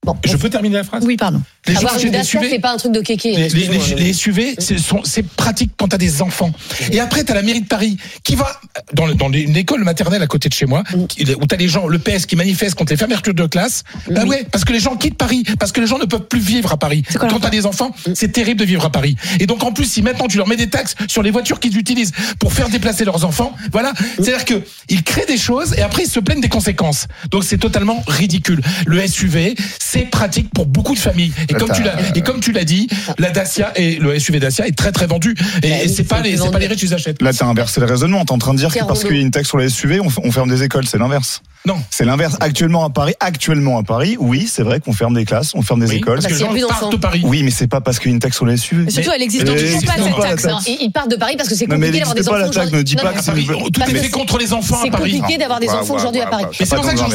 Bon, 0.03 0.17
Je 0.25 0.35
peux 0.35 0.49
terminer 0.49 0.77
la 0.77 0.83
phrase? 0.83 1.03
Oui, 1.05 1.15
pardon. 1.15 1.41
Les 1.67 1.75
avoir 1.77 1.99
une 1.99 2.09
Dacia, 2.09 2.41
c'est 2.49 2.57
pas 2.59 2.71
un 2.73 2.77
truc 2.77 2.91
de 2.91 3.01
kéké. 3.01 3.35
Les, 3.35 3.69
les- 3.95 4.13
SUV, 4.13 4.55
c'est 5.03 5.25
pratique 5.27 5.71
quand 5.77 5.89
t'as 5.89 5.97
des 5.99 6.21
enfants. 6.23 6.51
Et 6.91 6.99
après, 6.99 7.23
t'as 7.23 7.35
la 7.35 7.43
mairie 7.43 7.61
de 7.61 7.67
Paris 7.67 7.97
qui 8.23 8.35
va 8.35 8.59
dans, 8.93 9.05
le- 9.05 9.13
dans 9.13 9.31
une 9.31 9.55
école 9.55 9.83
maternelle 9.83 10.23
à 10.23 10.27
côté 10.27 10.49
de 10.49 10.53
chez 10.55 10.65
moi, 10.65 10.83
Mm. 10.95 11.05
qui- 11.05 11.23
où 11.35 11.45
t'as 11.45 11.57
les 11.57 11.67
gens, 11.67 11.87
le 11.87 11.99
PS 11.99 12.25
qui 12.25 12.35
manifeste 12.35 12.73
contre 12.75 12.91
les 12.93 12.97
fermetures 12.97 13.33
de 13.35 13.45
classe. 13.45 13.83
Bah 14.09 14.21
Oui. 14.23 14.29
ouais, 14.29 14.47
parce 14.51 14.65
que 14.65 14.73
les 14.73 14.79
gens 14.79 14.95
quittent 14.95 15.17
Paris, 15.17 15.43
parce 15.59 15.71
que 15.71 15.79
les 15.81 15.87
gens 15.87 15.99
ne 15.99 16.05
peuvent 16.05 16.25
plus 16.27 16.39
vivre 16.39 16.71
à 16.71 16.77
Paris. 16.77 17.03
Quoi 17.19 17.29
Quand 17.29 17.39
t'as 17.39 17.49
des 17.51 17.67
enfants, 17.67 17.91
Mm. 18.07 18.13
c'est 18.15 18.31
terrible 18.31 18.59
de 18.59 18.65
vivre 18.65 18.83
à 18.85 18.91
Paris. 18.91 19.15
Et 19.39 19.45
donc 19.45 19.63
en 19.63 19.71
plus, 19.71 19.85
si 19.85 20.01
maintenant 20.01 20.27
tu 20.27 20.37
leur 20.37 20.47
mets 20.47 20.55
des 20.57 20.69
taxes 20.69 20.95
sur 21.07 21.21
les 21.21 21.29
voitures 21.31 21.59
qu'ils 21.59 21.77
utilisent 21.77 22.11
pour 22.39 22.53
faire 22.53 22.69
déplacer 22.69 23.05
leurs 23.05 23.23
enfants, 23.23 23.55
voilà, 23.71 23.91
Mm. 23.91 23.95
c'est-à-dire 24.23 24.45
que 24.45 24.61
ils 24.89 25.03
créent 25.03 25.27
des 25.27 25.37
choses 25.37 25.75
et 25.77 25.81
après 25.81 26.03
ils 26.05 26.09
se 26.09 26.19
plaignent 26.19 26.41
des 26.41 26.49
conséquences. 26.49 27.05
Donc 27.29 27.43
c'est 27.43 27.59
totalement 27.59 28.03
ridicule. 28.07 28.61
Le 28.87 28.99
SUV, 29.07 29.55
c'est 29.79 30.09
pratique 30.09 30.49
pour 30.53 30.65
beaucoup 30.65 30.95
de 30.95 30.99
familles. 30.99 31.31
Et 31.51 31.53
comme 31.53 31.71
tu 31.71 31.83
l'as, 31.83 31.95
et 32.15 32.21
comme 32.21 32.39
tu 32.39 32.51
l'as 32.51 32.63
dit, 32.63 32.87
la 33.17 33.31
Dacia 33.31 33.71
et 33.75 33.95
le 33.97 34.17
SUV 34.19 34.39
Dacia 34.39 34.67
est 34.67 34.77
très 34.77 34.91
très 34.91 35.07
vendu. 35.07 35.35
Et, 35.63 35.69
Bah 35.69 35.75
et 35.77 35.81
oui, 35.87 35.93
c'est 35.95 36.03
pas 36.03 36.21
les, 36.21 36.37
c'est 36.37 36.51
pas 36.51 36.59
les 36.59 36.67
riches 36.67 36.79
qui 36.79 36.85
les 36.87 36.93
achètent. 36.93 37.21
Là, 37.21 37.33
t'as 37.33 37.45
inversé 37.45 37.79
le 37.79 37.85
raisonnement. 37.85 38.25
T'es 38.25 38.31
en 38.31 38.37
train 38.37 38.53
de 38.53 38.59
dire 38.59 38.73
que 38.73 38.79
parce 38.85 39.03
qu'il 39.03 39.15
y 39.15 39.19
a 39.19 39.21
une 39.21 39.31
taxe 39.31 39.47
sur 39.47 39.57
les 39.57 39.69
SUV, 39.69 39.99
on, 39.99 40.09
ferme 40.31 40.49
des 40.49 40.63
écoles. 40.63 40.87
C'est 40.87 40.97
l'inverse. 40.97 41.41
Non. 41.65 41.75
C'est 41.91 42.05
l'inverse. 42.05 42.37
Actuellement 42.39 42.83
à 42.85 42.89
Paris, 42.89 43.13
actuellement 43.19 43.77
à 43.77 43.83
Paris, 43.83 44.17
oui, 44.19 44.47
c'est 44.51 44.63
vrai 44.63 44.79
qu'on 44.79 44.93
ferme 44.93 45.13
des 45.13 45.25
classes, 45.25 45.53
on 45.53 45.61
ferme 45.61 45.79
des 45.81 45.87
Oui, 45.91 45.97
écoles. 45.97 46.15
parce 46.15 46.25
que 46.25 46.31
les 46.31 46.37
qu'il 46.37 46.55
y 46.55 46.57
a 46.57 46.61
gens 46.61 46.67
partent 46.69 46.91
de 46.91 46.97
Paris. 46.97 47.21
Oui, 47.23 47.43
mais 47.43 47.51
c'est 47.51 47.67
pas 47.67 47.81
parce 47.81 47.99
qu'il 47.99 48.09
y 48.09 48.13
a 48.13 48.15
une 48.15 48.19
taxe 48.19 48.35
sur 48.35 48.47
les 48.47 48.57
SUV. 48.57 48.85
Mais 48.85 48.89
surtout, 48.91 49.11
elle 49.15 49.21
existe 49.21 49.45
Mais- 49.47 49.55
toujours 49.61 49.81
pas, 49.83 49.93
cette 50.03 50.15
taxe. 50.21 50.45
hein. 50.45 50.57
Ils 50.81 50.91
partent 50.91 51.11
de 51.11 51.17
Paris 51.17 51.35
parce 51.37 51.47
que 51.49 51.53
c'est 51.55 51.67
compliqué 51.67 51.99
d'avoir 51.99 52.15
des 52.15 52.27
enfants. 52.27 52.37
la 52.37 52.43
taxe, 52.45 52.57
aujourd'hui. 52.57 52.77
ne 52.79 52.81
dis 52.83 52.95
Non, 52.95 53.03
pas 53.03 53.07
non, 53.09 53.13
que 53.13 53.19
À 53.19 53.21
c'est 53.21 53.31
Paris. 53.31 53.45
Tout 53.45 53.81
est 53.81 53.85
fait 53.85 53.99
c'est- 54.01 54.09
contre 54.09 54.37
les 54.39 54.53
enfants 54.53 54.77
C'est 54.81 54.87
à 54.87 54.91
Paris. 54.91 55.11
compliqué 55.19 55.37
d'avoir 55.37 55.59
des 55.59 55.69
enfants 55.69 55.95
aujourd'hui 55.95 56.21
à 56.21 56.27
Paris. 56.27 56.45
c'est 56.57 56.67
pour 56.75 56.83
ça 56.83 56.93
que 56.93 56.97
j'en 56.97 57.07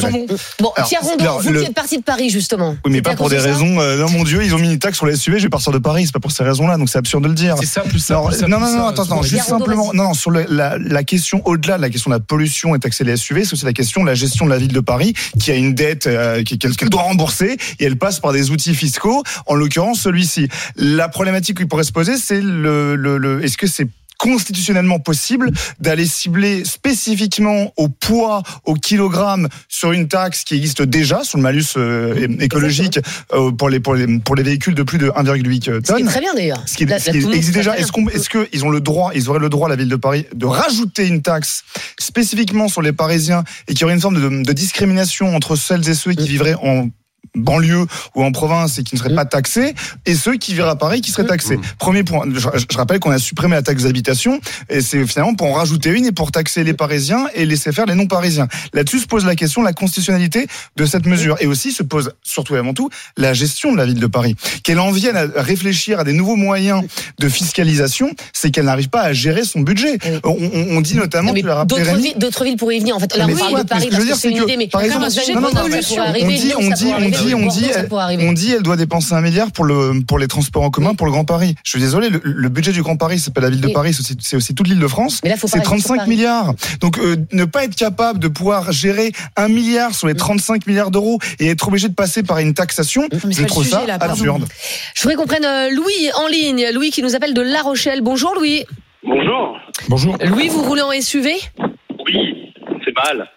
bon. 0.60 0.72
Pierre 0.88 1.00
alors, 1.18 1.40
vous 1.42 1.52
qui 1.52 1.64
êtes 1.64 1.74
parti 1.74 1.98
de 1.98 2.02
Paris 2.04 2.30
justement. 2.30 2.76
Oui, 2.84 2.92
mais 2.92 3.02
pas 3.02 3.16
pour 3.16 3.28
des 3.28 3.38
raisons. 3.38 3.80
euh, 3.80 3.96
non, 3.98 4.08
mon 4.10 4.22
Dieu, 4.26 4.44
ils 4.44 4.54
ont 4.54 4.58
mis 4.58 4.70
une 4.72 4.78
taxe 4.78 4.96
sur 4.96 5.06
les 5.06 5.16
SUV. 5.16 5.38
Je 5.38 5.44
vais 5.44 5.48
partir 5.48 5.72
de 5.72 5.78
Paris. 5.78 6.06
C'est 6.06 6.12
pas 6.12 6.20
pour 6.20 6.32
ces 6.32 6.42
raisons-là. 6.44 6.76
Donc 6.76 6.88
c'est 6.88 6.98
absurde 6.98 7.22
de 7.24 7.28
le 7.28 7.34
dire. 7.34 7.56
C'est 7.58 7.66
ça, 7.66 7.80
plus 7.82 7.98
ça. 7.98 8.14
Alors, 8.14 8.28
plus 8.28 8.38
ça, 8.38 8.46
non, 8.48 8.60
non, 8.60 8.70
non, 8.76 8.86
attends, 8.88 9.22
juste 9.22 9.44
simplement, 9.44 9.92
non, 9.94 10.04
non, 10.04 10.14
sur 10.14 10.30
le- 10.30 10.46
la, 10.48 10.76
la 10.78 11.04
question 11.04 11.42
au-delà 11.46 11.76
de 11.76 11.82
la 11.82 11.90
question 11.90 12.10
de 12.10 12.16
la 12.16 12.20
pollution 12.20 12.74
et 12.74 12.78
taxer 12.78 13.04
les 13.04 13.16
SUV, 13.16 13.44
c'est 13.44 13.52
aussi 13.54 13.64
la 13.64 13.72
question 13.72 14.02
de 14.02 14.06
la 14.08 14.14
gestion 14.14 14.44
de 14.44 14.50
la 14.50 14.58
ville 14.58 14.72
de 14.72 14.80
Paris, 14.80 15.14
qui 15.40 15.50
a 15.50 15.54
une 15.54 15.74
dette 15.74 16.06
euh, 16.06 16.42
qu'elle 16.44 16.88
doit 16.90 17.02
rembourser 17.02 17.56
et 17.78 17.84
elle 17.84 17.96
passe 17.96 18.20
par 18.20 18.32
des 18.32 18.50
outils 18.50 18.74
fiscaux, 18.74 19.22
en 19.46 19.54
l'occurrence 19.54 20.00
celui-ci. 20.00 20.48
La 20.76 21.08
problématique 21.08 21.58
qui 21.58 21.64
pourrait 21.66 21.84
se 21.84 21.92
poser, 21.92 22.16
c'est 22.16 22.40
le, 22.40 22.96
le, 22.96 23.18
le 23.18 23.44
est-ce 23.44 23.56
que 23.56 23.66
c'est 23.66 23.86
constitutionnellement 24.18 24.98
possible 24.98 25.50
d'aller 25.80 26.06
cibler 26.06 26.64
spécifiquement 26.64 27.72
au 27.76 27.88
poids, 27.88 28.42
au 28.64 28.74
kilogramme 28.74 29.48
sur 29.68 29.92
une 29.92 30.08
taxe 30.08 30.44
qui 30.44 30.54
existe 30.54 30.82
déjà 30.82 31.22
sur 31.24 31.38
le 31.38 31.42
malus 31.42 31.64
euh, 31.76 32.26
écologique 32.40 32.98
euh, 33.32 33.50
pour 33.52 33.68
les 33.68 33.80
pour 33.80 33.94
les 33.94 34.18
pour 34.18 34.34
les 34.36 34.42
véhicules 34.42 34.74
de 34.74 34.82
plus 34.82 34.98
de 34.98 35.08
1,8 35.10 35.64
Ce 35.64 35.70
qui 35.70 35.70
est 35.70 35.80
tonnes. 35.82 36.06
très 36.06 36.20
bien 36.20 36.34
d'ailleurs. 36.34 36.62
Ce 36.66 36.76
qui, 36.76 36.86
Là- 36.86 36.98
ce 36.98 37.10
existe 37.10 37.54
déjà, 37.54 37.76
est-ce 37.76 37.92
qu'on, 37.92 38.08
est-ce 38.08 38.28
que 38.30 38.48
ils 38.52 38.64
ont 38.64 38.70
le 38.70 38.80
droit, 38.80 39.12
ils 39.14 39.28
auraient 39.28 39.38
le 39.40 39.48
droit, 39.48 39.68
la 39.68 39.76
ville 39.76 39.88
de 39.88 39.96
Paris, 39.96 40.26
de 40.34 40.46
rajouter 40.46 41.06
une 41.06 41.22
taxe 41.22 41.64
spécifiquement 41.98 42.68
sur 42.68 42.82
les 42.82 42.92
Parisiens 42.92 43.44
et 43.68 43.72
qu'il 43.72 43.82
y 43.82 43.84
aurait 43.84 43.94
une 43.94 44.00
forme 44.00 44.20
de, 44.20 44.42
de 44.42 44.52
discrimination 44.52 45.34
entre 45.34 45.56
celles 45.56 45.88
et 45.88 45.94
ceux 45.94 46.12
qui 46.12 46.24
Mm. 46.24 46.26
vivraient 46.26 46.54
en 46.62 46.88
banlieue 47.36 47.86
ou 48.14 48.24
en 48.24 48.32
province 48.32 48.78
et 48.78 48.82
qui 48.82 48.94
ne 48.94 48.98
seraient 48.98 49.10
Mm. 49.10 49.16
pas 49.16 49.24
taxés 49.24 49.74
et 50.04 50.14
ceux 50.14 50.36
qui 50.36 50.52
vivraient 50.54 50.70
à 50.70 50.76
Paris 50.76 51.00
qui 51.00 51.10
seraient 51.10 51.26
taxés. 51.26 51.58
Premier 51.78 52.02
point. 52.02 52.24
Je, 52.32 52.40
je 52.70 52.76
rappelle 52.76 52.98
qu'on 52.98 53.10
a 53.10 53.18
supprimé 53.18 53.54
la 53.54 53.62
taxe 53.62 53.84
d'habitation 53.84 54.40
et 54.68 54.80
c'est 54.80 55.06
finalement 55.06 55.34
pour 55.34 55.48
en 55.48 55.52
rajouter 55.52 55.90
une 55.90 56.06
et 56.06 56.12
pour 56.12 56.32
taxer 56.32 56.64
les 56.64 56.74
Parisiens 56.74 57.26
et 57.34 57.46
laisser 57.46 57.72
faire 57.72 57.86
les 57.86 57.94
non-parisiens. 57.94 58.48
Là-dessus 58.72 59.00
se 59.00 59.06
pose 59.06 59.24
la 59.24 59.36
question 59.36 59.60
de 59.62 59.66
la 59.66 59.72
constitutionnalité 59.72 60.46
de 60.76 60.86
cette 60.86 61.06
mesure 61.06 61.36
et 61.40 61.46
aussi 61.46 61.72
se 61.72 61.82
pose 61.82 62.12
surtout 62.22 62.56
et 62.56 62.58
avant 62.58 62.74
tout 62.74 62.90
la 63.16 63.34
gestion 63.34 63.72
de 63.72 63.76
la 63.76 63.86
ville 63.86 64.00
de 64.00 64.06
Paris. 64.06 64.36
Qu'elle 64.62 64.80
en 64.80 64.90
vienne 64.90 65.16
à 65.16 65.26
réfléchir 65.40 66.00
à 66.00 66.04
des 66.04 66.12
nouveaux 66.12 66.36
moyens 66.36 66.82
de 67.18 67.28
fiscalisation, 67.28 68.10
c'est 68.32 68.50
qu'elle 68.50 68.66
n'arrive 68.66 68.88
pas 68.88 69.02
à 69.02 69.12
gérer 69.12 69.44
son 69.44 69.60
budget. 69.60 69.98
On, 70.24 70.80
dit 70.80 70.96
notamment, 70.96 71.32
tu 71.34 71.42
l'as 71.42 71.54
rappelé 71.54 71.84
D'autres 72.16 72.44
villes, 72.44 72.56
pourraient 72.56 72.76
y 72.76 72.80
venir. 72.80 72.96
En 72.96 73.00
fait, 73.00 73.16
là, 73.16 73.26
on 73.28 73.36
parle 73.36 73.62
de 73.62 73.68
Paris 73.68 73.88
parce 73.90 74.04
que 74.04 74.14
c'est 74.16 74.30
une 74.30 74.42
idée, 74.42 74.56
mais 74.56 74.68
par 74.68 74.82
exemple, 74.82 75.06
on 75.06 76.28
dit, 76.28 76.92
on 76.98 77.08
dit, 77.08 77.25
dit, 77.26 77.34
on 77.34 77.46
dit, 77.46 77.70
arriver. 77.98 78.28
on 78.28 78.32
dit, 78.32 78.52
elle 78.52 78.62
doit 78.62 78.76
dépenser 78.76 79.14
un 79.14 79.20
milliard 79.20 79.52
pour 79.52 79.64
le 79.64 80.02
pour 80.06 80.18
les 80.18 80.28
transports 80.28 80.62
en 80.62 80.70
commun 80.70 80.94
pour 80.94 81.06
le 81.06 81.12
Grand 81.12 81.24
Paris. 81.24 81.54
Je 81.64 81.70
suis 81.70 81.80
désolé, 81.80 82.08
le, 82.10 82.20
le 82.24 82.48
budget 82.48 82.72
du 82.72 82.82
Grand 82.82 82.96
Paris, 82.96 83.18
c'est 83.18 83.32
pas 83.34 83.40
la 83.40 83.50
ville 83.50 83.60
de. 83.60 83.68
Paris, 83.68 83.94
c'est 84.20 84.36
aussi, 84.36 84.54
toute 84.54 84.68
l'île 84.68 84.78
de 84.78 84.86
France. 84.88 85.20
Mais 85.22 85.30
là, 85.30 85.36
faut 85.36 85.46
pas 85.48 85.52
C'est 85.52 85.58
rester 85.58 85.76
sur 85.78 85.86
35 85.88 85.96
Paris. 85.96 86.10
milliards. 86.10 86.54
Donc 86.80 86.98
euh, 86.98 87.16
ne 87.32 87.44
pas 87.44 87.64
être 87.64 87.74
capable 87.76 88.18
de 88.18 88.28
pouvoir 88.28 88.72
gérer 88.72 89.12
un 89.36 89.48
milliard 89.48 89.94
sur 89.94 90.06
les 90.08 90.14
Mm. 90.14 90.18
35 90.18 90.66
milliards 90.66 90.90
d'euros 90.90 91.18
et 91.40 91.48
être 91.48 91.68
obligé 91.68 91.88
de 91.88 91.94
passer 91.94 92.22
par 92.22 92.38
une 92.38 92.54
taxation, 92.54 93.02
c'est 93.12 93.32
je 93.32 93.44
trouve 93.44 93.66
ça 93.66 93.84
là, 93.86 93.98
absurde. 94.00 94.46
Je 94.94 95.02
voudrais 95.02 95.16
qu'on 95.16 95.26
prenne 95.26 95.44
euh, 95.44 95.70
Louis 95.70 96.10
en 96.14 96.26
ligne. 96.28 96.66
Louis 96.72 96.90
qui 96.90 97.02
nous 97.02 97.14
appelle 97.14 97.34
de 97.34 97.42
La 97.42 97.60
Rochelle. 97.62 98.00
Bonjour 98.02 98.34
Louis. 98.34 98.64
Bonjour. 99.04 99.56
Bonjour. 99.88 100.16
Louis, 100.24 100.48
vous 100.48 100.62
roulez 100.62 100.82
en 100.82 100.90
SUV 101.00 101.30
Oui, 101.58 102.52
c'est 102.84 102.94
mal. 102.94 103.28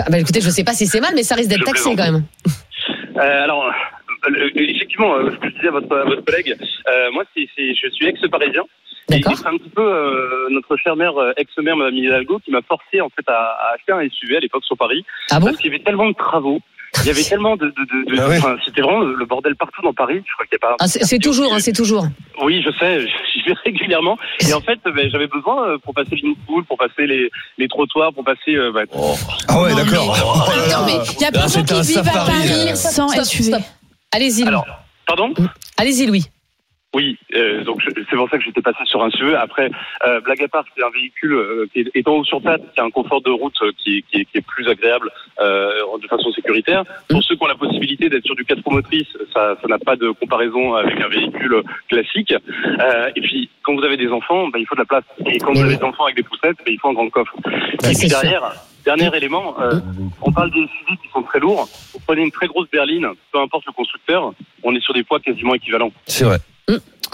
Ah 0.00 0.10
bah, 0.10 0.18
Écoutez, 0.18 0.40
je 0.40 0.50
sais 0.50 0.64
pas 0.64 0.74
si 0.74 0.86
c'est 0.86 1.00
mal, 1.00 1.12
mais 1.14 1.22
ça 1.22 1.34
risque 1.34 1.48
d'être 1.50 1.64
taxé 1.64 1.84
plaisante. 1.94 1.96
quand 1.98 2.12
même. 2.12 2.24
Euh, 3.16 3.44
alors, 3.44 3.64
euh, 4.28 4.50
effectivement, 4.54 5.14
euh, 5.16 5.30
ce 5.30 5.36
que 5.36 5.48
je 5.48 5.54
disais 5.54 5.68
à 5.68 5.72
votre, 5.72 5.96
à 5.96 6.04
votre 6.04 6.24
collègue, 6.24 6.54
euh, 6.88 7.10
moi, 7.12 7.24
c'est, 7.36 7.48
c'est- 7.56 7.74
je 7.74 7.88
suis 7.90 8.06
ex-parisien. 8.06 8.64
C'est 9.10 9.46
un 9.46 9.56
petit 9.56 9.70
peu 9.70 9.80
euh, 9.82 10.48
notre 10.50 10.76
chère 10.76 10.94
mère, 10.94 11.14
ex-mère, 11.38 11.76
Madame 11.76 11.94
Hidalgo, 11.96 12.40
qui 12.44 12.50
m'a 12.50 12.60
forcé 12.60 13.00
en 13.00 13.08
fait 13.08 13.26
à, 13.26 13.52
à 13.52 13.74
acheter 13.74 13.92
un 13.92 14.06
SUV 14.06 14.36
à 14.36 14.40
l'époque 14.40 14.64
sur 14.66 14.76
Paris, 14.76 15.02
Ah 15.30 15.40
bon? 15.40 15.46
Parce 15.46 15.56
qu'il 15.56 15.70
y 15.72 15.74
avait 15.74 15.82
tellement 15.82 16.08
de 16.10 16.14
travaux. 16.14 16.60
Il 17.02 17.06
y 17.06 17.10
avait 17.10 17.22
tellement 17.28 17.56
de, 17.56 17.66
de, 17.66 17.70
de, 17.70 18.14
de- 18.16 18.20
Ah 18.20 18.28
ouais. 18.28 18.38
enfin, 18.38 18.56
c'était 18.64 18.80
vraiment 18.82 19.00
le, 19.00 19.24
bordel 19.26 19.54
partout 19.56 19.82
dans 19.82 19.92
Paris. 19.92 20.22
Je 20.26 20.32
crois 20.34 20.46
qu'il 20.46 20.58
y 20.60 20.64
a 20.64 20.68
pas. 20.68 20.76
Ah, 20.80 20.86
C'est 20.88 21.18
toujours, 21.18 21.52
hein, 21.52 21.58
c'est 21.60 21.72
toujours. 21.72 22.06
Oui, 22.42 22.62
je 22.64 22.70
sais, 22.78 23.06
j'y 23.34 23.42
vais 23.42 23.54
régulièrement. 23.64 24.18
Et 24.48 24.52
en 24.54 24.60
fait, 24.60 24.78
ben, 24.84 25.08
j'avais 25.10 25.26
besoin 25.26 25.68
euh, 25.68 25.78
pour 25.78 25.94
passer 25.94 26.16
les 26.16 26.34
pool, 26.46 26.64
pour 26.64 26.78
passer 26.78 27.06
les, 27.06 27.30
les 27.58 27.68
trottoirs, 27.68 28.12
pour 28.12 28.24
passer. 28.24 28.54
euh, 28.54 28.72
bah, 28.72 28.82
Ah 29.48 29.62
ouais, 29.62 29.74
d'accord. 29.74 30.14
mais- 30.16 30.22
Oh 30.24 30.82
mais 30.86 30.92
il 31.16 31.20
y 31.22 31.24
a 31.24 31.30
plein 31.32 31.46
de 31.46 31.50
gens 31.50 31.62
qui 31.62 31.88
vivent 31.88 31.98
à 31.98 32.02
Paris 32.12 32.70
euh. 32.70 32.74
sans 32.74 33.08
SUV. 33.24 33.52
Allez-y, 34.12 34.44
pardon? 35.06 35.34
Allez-y, 35.76 36.06
Louis. 36.06 36.24
Oui, 36.94 37.18
euh, 37.34 37.64
donc 37.64 37.82
c'est 37.84 38.16
pour 38.16 38.30
ça 38.30 38.38
que 38.38 38.44
j'étais 38.44 38.62
passé 38.62 38.78
sur 38.86 39.02
un 39.02 39.10
SUV. 39.10 39.34
Après, 39.34 39.70
euh, 40.06 40.20
blague 40.22 40.42
à 40.42 40.48
part, 40.48 40.64
c'est 40.74 40.82
un 40.82 40.88
véhicule 40.88 41.34
euh, 41.34 41.66
qui 41.70 41.80
est 41.80 41.90
étant 41.94 42.14
haut 42.16 42.24
sur 42.24 42.40
plate, 42.40 42.62
qui 42.72 42.80
a 42.80 42.84
un 42.84 42.90
confort 42.90 43.20
de 43.20 43.30
route 43.30 43.54
euh, 43.60 43.72
qui 43.76 43.98
est, 43.98 44.02
qui 44.10 44.24
qui 44.24 44.38
est 44.38 44.46
plus 44.46 44.66
agréable 44.68 45.10
euh, 45.38 45.70
de 46.00 46.08
façon 46.08 46.32
sécuritaire. 46.32 46.84
Pour 47.10 47.22
ceux 47.22 47.36
qui 47.36 47.44
ont 47.44 47.46
la 47.46 47.56
possibilité 47.56 48.08
d'être 48.08 48.24
sur 48.24 48.34
du 48.34 48.44
4 48.46 48.62
roues 48.64 48.72
motrices, 48.72 49.18
ça 49.34 49.54
ça 49.60 49.68
n'a 49.68 49.78
pas 49.78 49.96
de 49.96 50.10
comparaison 50.12 50.76
avec 50.76 50.98
un 50.98 51.08
véhicule 51.08 51.62
classique. 51.90 52.32
Euh, 52.32 53.10
et 53.14 53.20
puis, 53.20 53.50
quand 53.62 53.74
vous 53.74 53.84
avez 53.84 53.98
des 53.98 54.08
enfants, 54.08 54.48
bah, 54.48 54.58
il 54.58 54.66
faut 54.66 54.74
de 54.74 54.80
la 54.80 54.86
place. 54.86 55.04
Et 55.26 55.38
quand 55.40 55.52
vous 55.52 55.60
Oui, 55.60 55.66
avez 55.66 55.76
des 55.76 55.84
enfants 55.84 56.04
avec 56.04 56.16
des 56.16 56.22
poussettes, 56.22 56.56
bah, 56.56 56.68
il 56.70 56.78
faut 56.80 56.88
un 56.88 56.94
grand 56.94 57.10
coffre. 57.10 57.36
Ouais, 57.44 57.92
et 57.92 57.98
puis 57.98 58.08
derrière, 58.08 58.50
dernier 58.86 59.14
élément, 59.14 59.60
euh, 59.60 59.78
on 60.22 60.32
parle 60.32 60.50
des 60.52 60.62
SUV 60.66 60.96
qui 61.02 61.08
sont 61.12 61.22
très 61.22 61.38
lourds. 61.38 61.68
Vous 61.92 62.00
prenez 62.06 62.22
une 62.22 62.30
très 62.32 62.46
grosse 62.46 62.70
berline, 62.70 63.08
peu 63.30 63.40
importe 63.40 63.66
le 63.66 63.72
constructeur, 63.72 64.32
on 64.62 64.74
est 64.74 64.80
sur 64.80 64.94
des 64.94 65.04
poids 65.04 65.20
quasiment 65.20 65.54
équivalents. 65.54 65.92
C'est 66.06 66.24
vrai. 66.24 66.38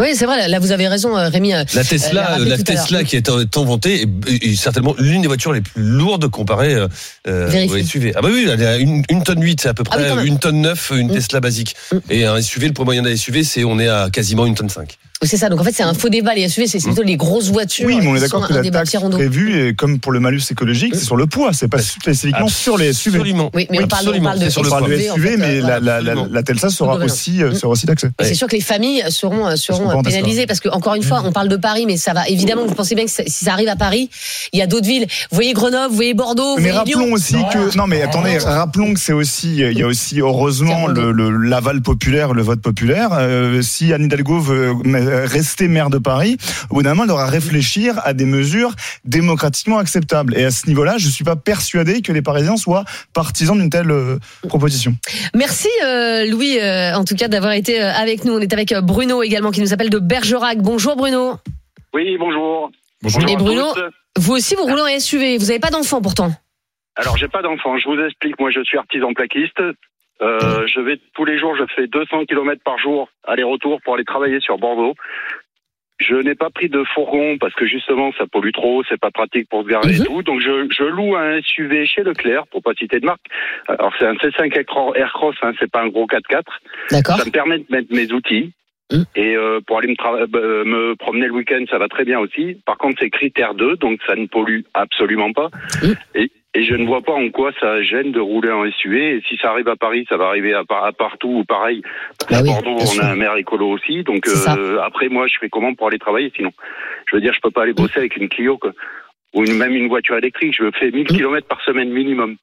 Oui, 0.00 0.08
c'est 0.16 0.26
vrai. 0.26 0.48
Là, 0.48 0.58
vous 0.58 0.72
avez 0.72 0.88
raison, 0.88 1.16
euh, 1.16 1.28
Rémi. 1.28 1.54
euh, 1.54 1.62
La 1.72 1.82
l'a 1.82 1.84
Tesla, 1.84 2.36
la. 2.40 2.58
Tesla 2.58 3.04
qui 3.04 3.14
est 3.14 3.28
vantée 3.54 4.06
est, 4.42 4.56
certainement 4.56 4.92
l'une 4.98 5.22
des 5.22 5.28
voitures 5.28 5.52
les 5.52 5.60
plus 5.60 5.80
lourdes 5.82 6.28
comparées 6.28 6.74
euh, 6.74 6.88
euh, 7.28 7.46
Vérifie. 7.46 7.74
au 7.74 7.84
SUV. 7.84 8.12
Ah 8.16 8.20
bah 8.20 8.28
oui, 8.32 8.48
elle 8.50 8.66
a 8.66 8.76
une, 8.76 9.04
une 9.08 9.22
tonne 9.22 9.40
8, 9.40 9.60
c'est 9.60 9.68
à 9.68 9.74
peu 9.74 9.84
Ah 9.92 9.96
oui, 9.98 10.04
près 10.12 10.26
une 10.26 10.40
tonne 10.40 10.62
9, 10.62 10.92
une 10.96 11.08
Mm. 11.08 11.12
Tesla 11.14 11.38
basique. 11.40 11.76
Mm. 11.92 11.96
Et 12.10 12.24
un 12.26 12.42
SUV, 12.42 12.66
le 12.66 12.72
poids 12.72 12.84
moyen 12.84 13.02
d'un 13.02 13.14
SUV, 13.16 13.44
c'est 13.44 13.62
on 13.62 13.78
est 13.78 13.86
à 13.88 14.08
quasiment 14.10 14.46
une 14.46 14.56
tonne 14.56 14.68
5. 14.68 14.98
C'est 15.22 15.36
ça. 15.36 15.48
Donc 15.48 15.60
en 15.60 15.64
fait, 15.64 15.72
c'est 15.72 15.82
un 15.82 15.94
faux 15.94 16.08
débat. 16.08 16.34
Les 16.34 16.48
SUV, 16.48 16.66
c'est 16.66 16.78
c'est 16.78 16.88
plutôt 16.88 17.02
les 17.02 17.16
grosses 17.16 17.50
voitures. 17.50 17.86
Oui, 17.86 17.98
mais 18.00 18.06
on 18.08 18.14
est 18.14 18.18
qui 18.18 18.24
d'accord 18.24 18.46
que 18.46 18.52
la 18.52 18.70
taxe 18.70 18.96
prévue, 19.10 19.68
et 19.68 19.74
comme 19.74 19.98
pour 19.98 20.12
le 20.12 20.20
malus 20.20 20.42
écologique, 20.50 20.94
c'est 20.94 21.04
sur 21.04 21.16
le 21.16 21.26
poids, 21.26 21.52
c'est 21.52 21.68
pas 21.68 21.78
spécifiquement 21.78 22.48
sur 22.48 22.76
les 22.76 22.92
SUV. 22.92 23.18
Absolument. 23.18 23.50
Oui, 23.54 23.66
mais 23.70 23.82
on 23.82 23.86
parle, 23.86 24.12
on 24.14 24.22
parle 24.22 24.38
de 24.38 24.50
sur 24.50 24.62
le 24.62 24.68
SUV, 24.68 25.10
en 25.10 25.14
SUV, 25.14 25.28
fait, 25.28 25.36
mais 25.36 25.44
euh, 25.44 25.60
la, 25.60 25.60
voilà. 25.60 25.80
la, 25.80 25.80
la, 25.80 26.10
absolument. 26.10 26.28
la 26.34 26.42
Tesla 26.42 26.68
sera 26.70 26.96
aussi, 26.96 27.42
euh, 27.42 27.54
sera 27.54 27.72
aussi 27.72 27.86
taxée. 27.86 28.08
C'est 28.20 28.34
sûr 28.34 28.48
que 28.48 28.56
les 28.56 28.62
familles 28.62 29.04
seront, 29.08 29.46
euh, 29.46 29.56
seront 29.56 30.02
pénalisées 30.02 30.46
parce 30.46 30.60
que, 30.60 30.68
encore 30.68 30.94
une 30.94 31.02
fois, 31.02 31.22
on 31.24 31.32
parle 31.32 31.48
de 31.48 31.56
Paris, 31.56 31.84
mais 31.86 31.96
ça 31.96 32.12
va 32.12 32.28
évidemment, 32.28 32.66
vous 32.66 32.74
pensez 32.74 32.94
bien 32.94 33.04
que 33.04 33.10
si 33.10 33.44
ça 33.44 33.52
arrive 33.52 33.68
à 33.68 33.76
Paris, 33.76 34.10
il 34.52 34.58
y 34.58 34.62
a 34.62 34.66
d'autres 34.66 34.86
villes. 34.86 35.06
Vous 35.30 35.36
voyez 35.36 35.52
Grenoble, 35.52 35.90
vous 35.90 35.96
voyez 35.96 36.14
Bordeaux, 36.14 36.56
vous 36.56 36.62
Mais 36.62 36.72
rappelons 36.72 37.12
aussi 37.12 37.36
que 37.52 37.76
non 37.76 37.86
mais 37.86 38.02
attendez, 38.02 38.38
rappelons 38.38 38.94
que 38.94 39.00
c'est 39.00 39.12
aussi 39.12 39.56
il 39.56 39.78
y 39.78 39.82
a 39.82 39.86
aussi 39.86 40.20
heureusement 40.20 40.88
l'aval 40.88 41.80
populaire, 41.80 42.34
le 42.34 42.42
vote 42.42 42.60
populaire. 42.60 43.10
Si 43.62 43.92
Anne 43.92 44.04
Hidalgo 44.04 44.40
veut 44.40 44.74
rester 45.26 45.68
maire 45.68 45.90
de 45.90 45.98
Paris, 45.98 46.36
au 46.70 46.76
bout 46.76 46.82
d'un 46.82 46.90
moment, 46.90 47.04
elle 47.04 47.08
devra 47.08 47.26
réfléchir 47.26 48.00
à 48.04 48.12
des 48.12 48.24
mesures 48.24 48.72
démocratiquement 49.04 49.78
acceptables. 49.78 50.36
Et 50.36 50.44
à 50.44 50.50
ce 50.50 50.66
niveau-là, 50.66 50.96
je 50.98 51.08
suis 51.08 51.24
pas 51.24 51.36
persuadé 51.36 52.02
que 52.02 52.12
les 52.12 52.22
Parisiens 52.22 52.56
soient 52.56 52.84
partisans 53.12 53.58
d'une 53.58 53.70
telle 53.70 53.90
euh, 53.90 54.18
proposition. 54.48 54.94
Merci 55.34 55.68
euh, 55.84 56.26
Louis, 56.30 56.58
euh, 56.58 56.94
en 56.94 57.04
tout 57.04 57.14
cas, 57.14 57.28
d'avoir 57.28 57.52
été 57.52 57.82
euh, 57.82 57.92
avec 57.92 58.24
nous. 58.24 58.34
On 58.34 58.40
est 58.40 58.52
avec 58.52 58.72
euh, 58.72 58.80
Bruno 58.80 59.22
également, 59.22 59.50
qui 59.50 59.60
nous 59.60 59.72
appelle 59.72 59.90
de 59.90 59.98
Bergerac. 59.98 60.58
Bonjour 60.58 60.96
Bruno. 60.96 61.34
Oui, 61.92 62.16
bonjour. 62.18 62.70
Bonjour. 63.02 63.28
Et 63.28 63.36
Bruno. 63.36 63.66
Vous 64.16 64.32
aussi, 64.32 64.54
vous 64.54 64.64
roulez 64.64 64.82
en 64.82 65.00
SUV. 65.00 65.38
Vous 65.38 65.46
n'avez 65.46 65.58
pas 65.58 65.70
d'enfant 65.70 66.00
pourtant. 66.00 66.30
Alors, 66.96 67.16
j'ai 67.16 67.28
pas 67.28 67.42
d'enfant. 67.42 67.76
Je 67.78 67.88
vous 67.88 68.00
explique. 68.00 68.38
Moi, 68.38 68.50
je 68.50 68.62
suis 68.62 68.78
artisan 68.78 69.12
plaquiste. 69.12 69.60
Euh, 70.22 70.66
je 70.66 70.80
vais 70.80 70.98
tous 71.14 71.24
les 71.24 71.38
jours, 71.38 71.56
je 71.56 71.64
fais 71.74 71.86
200 71.86 72.24
km 72.26 72.60
par 72.64 72.78
jour 72.78 73.08
aller-retour 73.24 73.80
pour 73.82 73.94
aller 73.94 74.04
travailler 74.04 74.40
sur 74.40 74.58
Bordeaux. 74.58 74.94
Je 76.00 76.16
n'ai 76.16 76.34
pas 76.34 76.50
pris 76.50 76.68
de 76.68 76.82
fourgon 76.92 77.38
parce 77.38 77.54
que 77.54 77.66
justement 77.66 78.10
ça 78.18 78.26
pollue 78.26 78.50
trop, 78.52 78.82
c'est 78.88 78.98
pas 79.00 79.12
pratique 79.12 79.48
pour 79.48 79.62
se 79.62 79.68
garer 79.68 79.92
Mhm. 79.94 80.02
et 80.02 80.04
tout. 80.04 80.22
Donc 80.22 80.40
je, 80.40 80.66
je 80.70 80.82
loue 80.84 81.14
un 81.16 81.40
SUV 81.40 81.86
chez 81.86 82.02
Leclerc 82.02 82.46
pour 82.48 82.62
pas 82.62 82.74
citer 82.74 82.98
de 82.98 83.06
marque. 83.06 83.24
Alors 83.68 83.92
c'est 83.98 84.06
un 84.06 84.14
C5 84.14 84.52
Aircro- 84.56 84.94
Aircross, 84.96 85.36
hein, 85.42 85.52
c'est 85.60 85.70
pas 85.70 85.82
un 85.82 85.88
gros 85.88 86.06
4x4. 86.06 86.42
D'accord. 86.90 87.16
Ça 87.18 87.24
me 87.24 87.30
permet 87.30 87.58
de 87.58 87.66
mettre 87.70 87.94
mes 87.94 88.10
outils. 88.12 88.52
Mhm. 88.92 89.04
Et 89.16 89.36
euh, 89.36 89.60
pour 89.66 89.78
aller 89.78 89.88
me, 89.88 90.36
euh, 90.36 90.64
me 90.64 90.94
promener 90.96 91.26
le 91.26 91.32
week-end, 91.32 91.64
ça 91.70 91.78
va 91.78 91.88
très 91.88 92.04
bien 92.04 92.18
aussi. 92.18 92.60
Par 92.66 92.76
contre, 92.76 92.98
c'est 93.00 93.08
critère 93.10 93.54
2, 93.54 93.76
donc 93.76 94.00
ça 94.06 94.14
ne 94.16 94.26
pollue 94.26 94.60
absolument 94.74 95.32
pas. 95.32 95.48
Mhm. 95.82 95.94
Et, 96.16 96.30
et 96.54 96.64
je 96.64 96.74
ne 96.74 96.86
vois 96.86 97.02
pas 97.02 97.12
en 97.12 97.28
quoi 97.30 97.50
ça 97.60 97.82
gêne 97.82 98.12
de 98.12 98.20
rouler 98.20 98.50
en 98.52 98.70
SUV. 98.70 99.16
Et 99.16 99.22
si 99.28 99.36
ça 99.38 99.50
arrive 99.50 99.68
à 99.68 99.76
Paris, 99.76 100.06
ça 100.08 100.16
va 100.16 100.26
arriver 100.26 100.54
à, 100.54 100.64
par- 100.64 100.84
à 100.84 100.92
partout 100.92 101.28
ou 101.40 101.44
pareil. 101.44 101.82
Bah 102.30 102.38
à 102.38 102.42
oui, 102.42 102.48
Bordeaux, 102.48 102.76
bien 102.76 102.86
on 102.94 102.98
a 103.00 103.06
un 103.12 103.16
maire 103.16 103.36
écolo 103.36 103.68
aussi. 103.70 104.02
Donc 104.04 104.26
euh, 104.28 104.78
après, 104.82 105.08
moi, 105.08 105.26
je 105.26 105.34
fais 105.40 105.48
comment 105.48 105.74
pour 105.74 105.88
aller 105.88 105.98
travailler 105.98 106.32
sinon? 106.36 106.50
Je 107.10 107.16
veux 107.16 107.22
dire, 107.22 107.32
je 107.34 107.40
peux 107.40 107.50
pas 107.50 107.62
aller 107.62 107.72
bosser 107.72 107.98
avec 107.98 108.16
une 108.16 108.28
Clio, 108.28 108.56
quoi. 108.58 108.72
Ou 109.34 109.44
une, 109.44 109.56
même 109.56 109.74
une 109.74 109.88
voiture 109.88 110.16
électrique. 110.16 110.54
Je 110.56 110.70
fais 110.78 110.90
1000 110.90 111.06
Mhm. 111.10 111.16
km 111.16 111.46
par 111.48 111.60
semaine 111.64 111.90
minimum. 111.90 112.36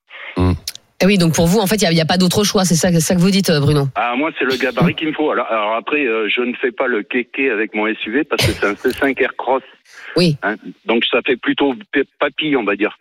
Eh 1.03 1.07
oui, 1.07 1.17
donc 1.17 1.33
pour 1.33 1.47
vous, 1.47 1.57
en 1.59 1.65
fait, 1.65 1.81
il 1.81 1.89
n'y 1.95 2.01
a, 2.01 2.05
pas 2.05 2.17
d'autre 2.17 2.43
choix. 2.43 2.63
C'est 2.63 2.75
ça, 2.75 2.91
que 2.91 3.19
vous 3.19 3.31
dites, 3.31 3.49
euh, 3.49 3.59
Bruno? 3.59 3.85
Ah, 3.95 4.13
moi, 4.15 4.29
c'est 4.37 4.45
le 4.45 4.55
gabarit 4.55 4.93
qu'il 4.93 5.07
me 5.07 5.13
faut. 5.13 5.31
Alors, 5.31 5.47
alors 5.47 5.73
après, 5.73 6.05
euh, 6.05 6.29
je 6.29 6.41
ne 6.41 6.53
fais 6.53 6.71
pas 6.71 6.85
le 6.85 7.01
kéké 7.01 7.49
avec 7.49 7.73
mon 7.73 7.87
SUV 7.91 8.23
parce 8.23 8.45
que 8.45 8.51
c'est 8.51 8.67
un 8.67 8.73
C5 8.73 9.19
Aircross. 9.19 9.63
Oui. 10.15 10.37
Hein. 10.43 10.57
Donc, 10.85 11.03
ça 11.05 11.21
fait 11.25 11.37
plutôt 11.37 11.73
papy, 12.19 12.55
on 12.55 12.63
va 12.63 12.75
dire. 12.75 12.99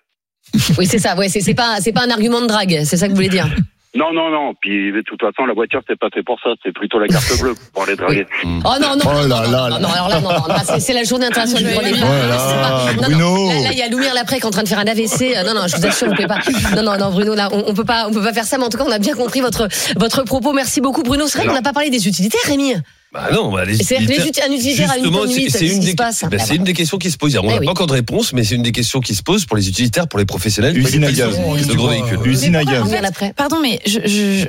Oui, 0.78 0.86
c'est 0.86 0.98
ça. 0.98 1.14
Ouais, 1.16 1.28
c'est 1.28 1.40
c'est 1.40 1.54
pas, 1.54 1.76
c'est 1.80 1.92
pas 1.92 2.02
un 2.04 2.10
argument 2.10 2.40
de 2.40 2.46
drague. 2.46 2.80
C'est 2.84 2.96
ça 2.96 3.06
que 3.06 3.10
vous 3.10 3.16
voulez 3.16 3.28
dire. 3.28 3.46
Non, 3.92 4.12
non, 4.12 4.30
non. 4.30 4.52
Puis, 4.60 4.92
de 4.92 5.00
toute 5.02 5.20
façon, 5.20 5.46
la 5.46 5.52
voiture, 5.54 5.80
c'est 5.88 5.98
pas 5.98 6.06
fait 6.14 6.22
pour 6.22 6.38
ça. 6.40 6.50
C'est 6.64 6.72
plutôt 6.72 7.00
la 7.00 7.08
carte 7.08 7.40
bleue 7.40 7.54
pour 7.72 7.82
aller 7.82 7.96
draguer. 7.96 8.24
Oh 8.44 8.48
non, 8.80 8.94
non, 8.96 9.02
Oh 9.04 9.12
non, 9.12 9.12
là 9.12 9.26
non, 9.26 9.40
là 9.42 9.48
non, 9.48 9.68
là. 9.68 9.78
non, 9.80 9.88
alors 9.88 10.08
là, 10.08 10.20
non, 10.20 10.30
non, 10.30 10.46
là, 10.46 10.78
c'est- 10.78 10.92
la 10.92 11.02
journée 11.02 11.26
internationale 11.26 11.64
du 11.64 11.70
droit 11.72 11.82
Oh 11.84 11.96
là 12.28 13.08
non, 13.08 13.18
non, 13.18 13.50
il 13.72 13.76
y 13.78 13.82
a 13.82 13.88
Louis 13.88 14.04
Laprec 14.14 14.38
qui 14.40 14.44
est 14.44 14.46
en 14.46 14.50
train 14.50 14.62
de 14.62 14.68
faire 14.68 14.78
un 14.78 14.86
AVC. 14.86 15.36
Euh, 15.36 15.42
Non, 15.42 15.54
non, 15.60 15.66
je 15.66 15.76
vous 15.76 15.84
assure, 15.86 16.06
on 16.08 16.14
peut 16.14 16.26
pas. 16.28 16.38
Non, 16.76 16.82
non, 16.84 16.98
non, 16.98 17.10
Bruno, 17.10 17.34
là, 17.34 17.48
on, 17.52 17.64
on 17.66 17.74
peut 17.74 17.84
pas, 17.84 18.06
on 18.08 18.12
peut 18.12 18.22
pas 18.22 18.32
faire 18.32 18.44
ça. 18.44 18.58
Mais 18.58 18.64
en 18.64 18.68
tout 18.68 18.78
cas, 18.78 18.84
on 18.86 18.92
a 18.92 18.98
bien 19.00 19.14
compris 19.14 19.40
votre, 19.40 19.66
votre 19.96 20.22
propos. 20.22 20.52
Merci 20.52 20.80
beaucoup, 20.80 21.02
Bruno. 21.02 21.26
C'est 21.26 21.38
vrai 21.38 21.48
qu'on 21.48 21.54
n'a 21.54 21.62
pas 21.62 21.72
parlé 21.72 21.90
des 21.90 22.06
utilitaires, 22.06 22.40
Rémi. 22.46 22.74
Bah 23.12 23.28
non, 23.32 23.50
bah, 23.52 23.64
les 23.64 23.76
utilitaires- 24.06 24.44
un 24.48 24.52
utilitaire 24.52 24.90
à 24.90 24.96
une 24.96 25.02
Justement, 25.02 25.22
tonne 25.24 25.30
c'est 25.50 25.66
une, 25.66 25.80
des- 25.80 25.94
bah, 25.94 26.10
une 26.54 26.64
questions 26.74 26.96
qui 26.96 27.10
se 27.10 27.16
posent. 27.16 27.36
On 27.36 27.42
Eh 27.42 27.46
n'a 27.48 27.58
oui. 27.58 27.64
pas 27.64 27.72
encore 27.72 27.88
de 27.88 27.92
réponse, 27.92 28.32
mais 28.32 28.44
c'est 28.44 28.54
une 28.54 28.62
des 28.62 28.70
questions 28.70 29.00
qui 29.00 29.16
se 29.16 29.22
posent 29.24 29.46
pour 29.46 29.56
les 29.56 29.68
utilitaires, 29.68 30.06
pour 30.06 30.20
les 30.20 30.24
professionnels, 30.24 30.76
Usine 30.78 31.02
à 31.04 31.10
gaz. 31.10 31.36
de 31.36 31.74
gros 31.74 31.88
véhicules. 31.88 32.18
Usine 32.24 32.54
à 32.54 32.62
gaz. 32.64 32.88
Pardon, 33.36 33.56
mais 33.60 33.80
je- 33.84 34.46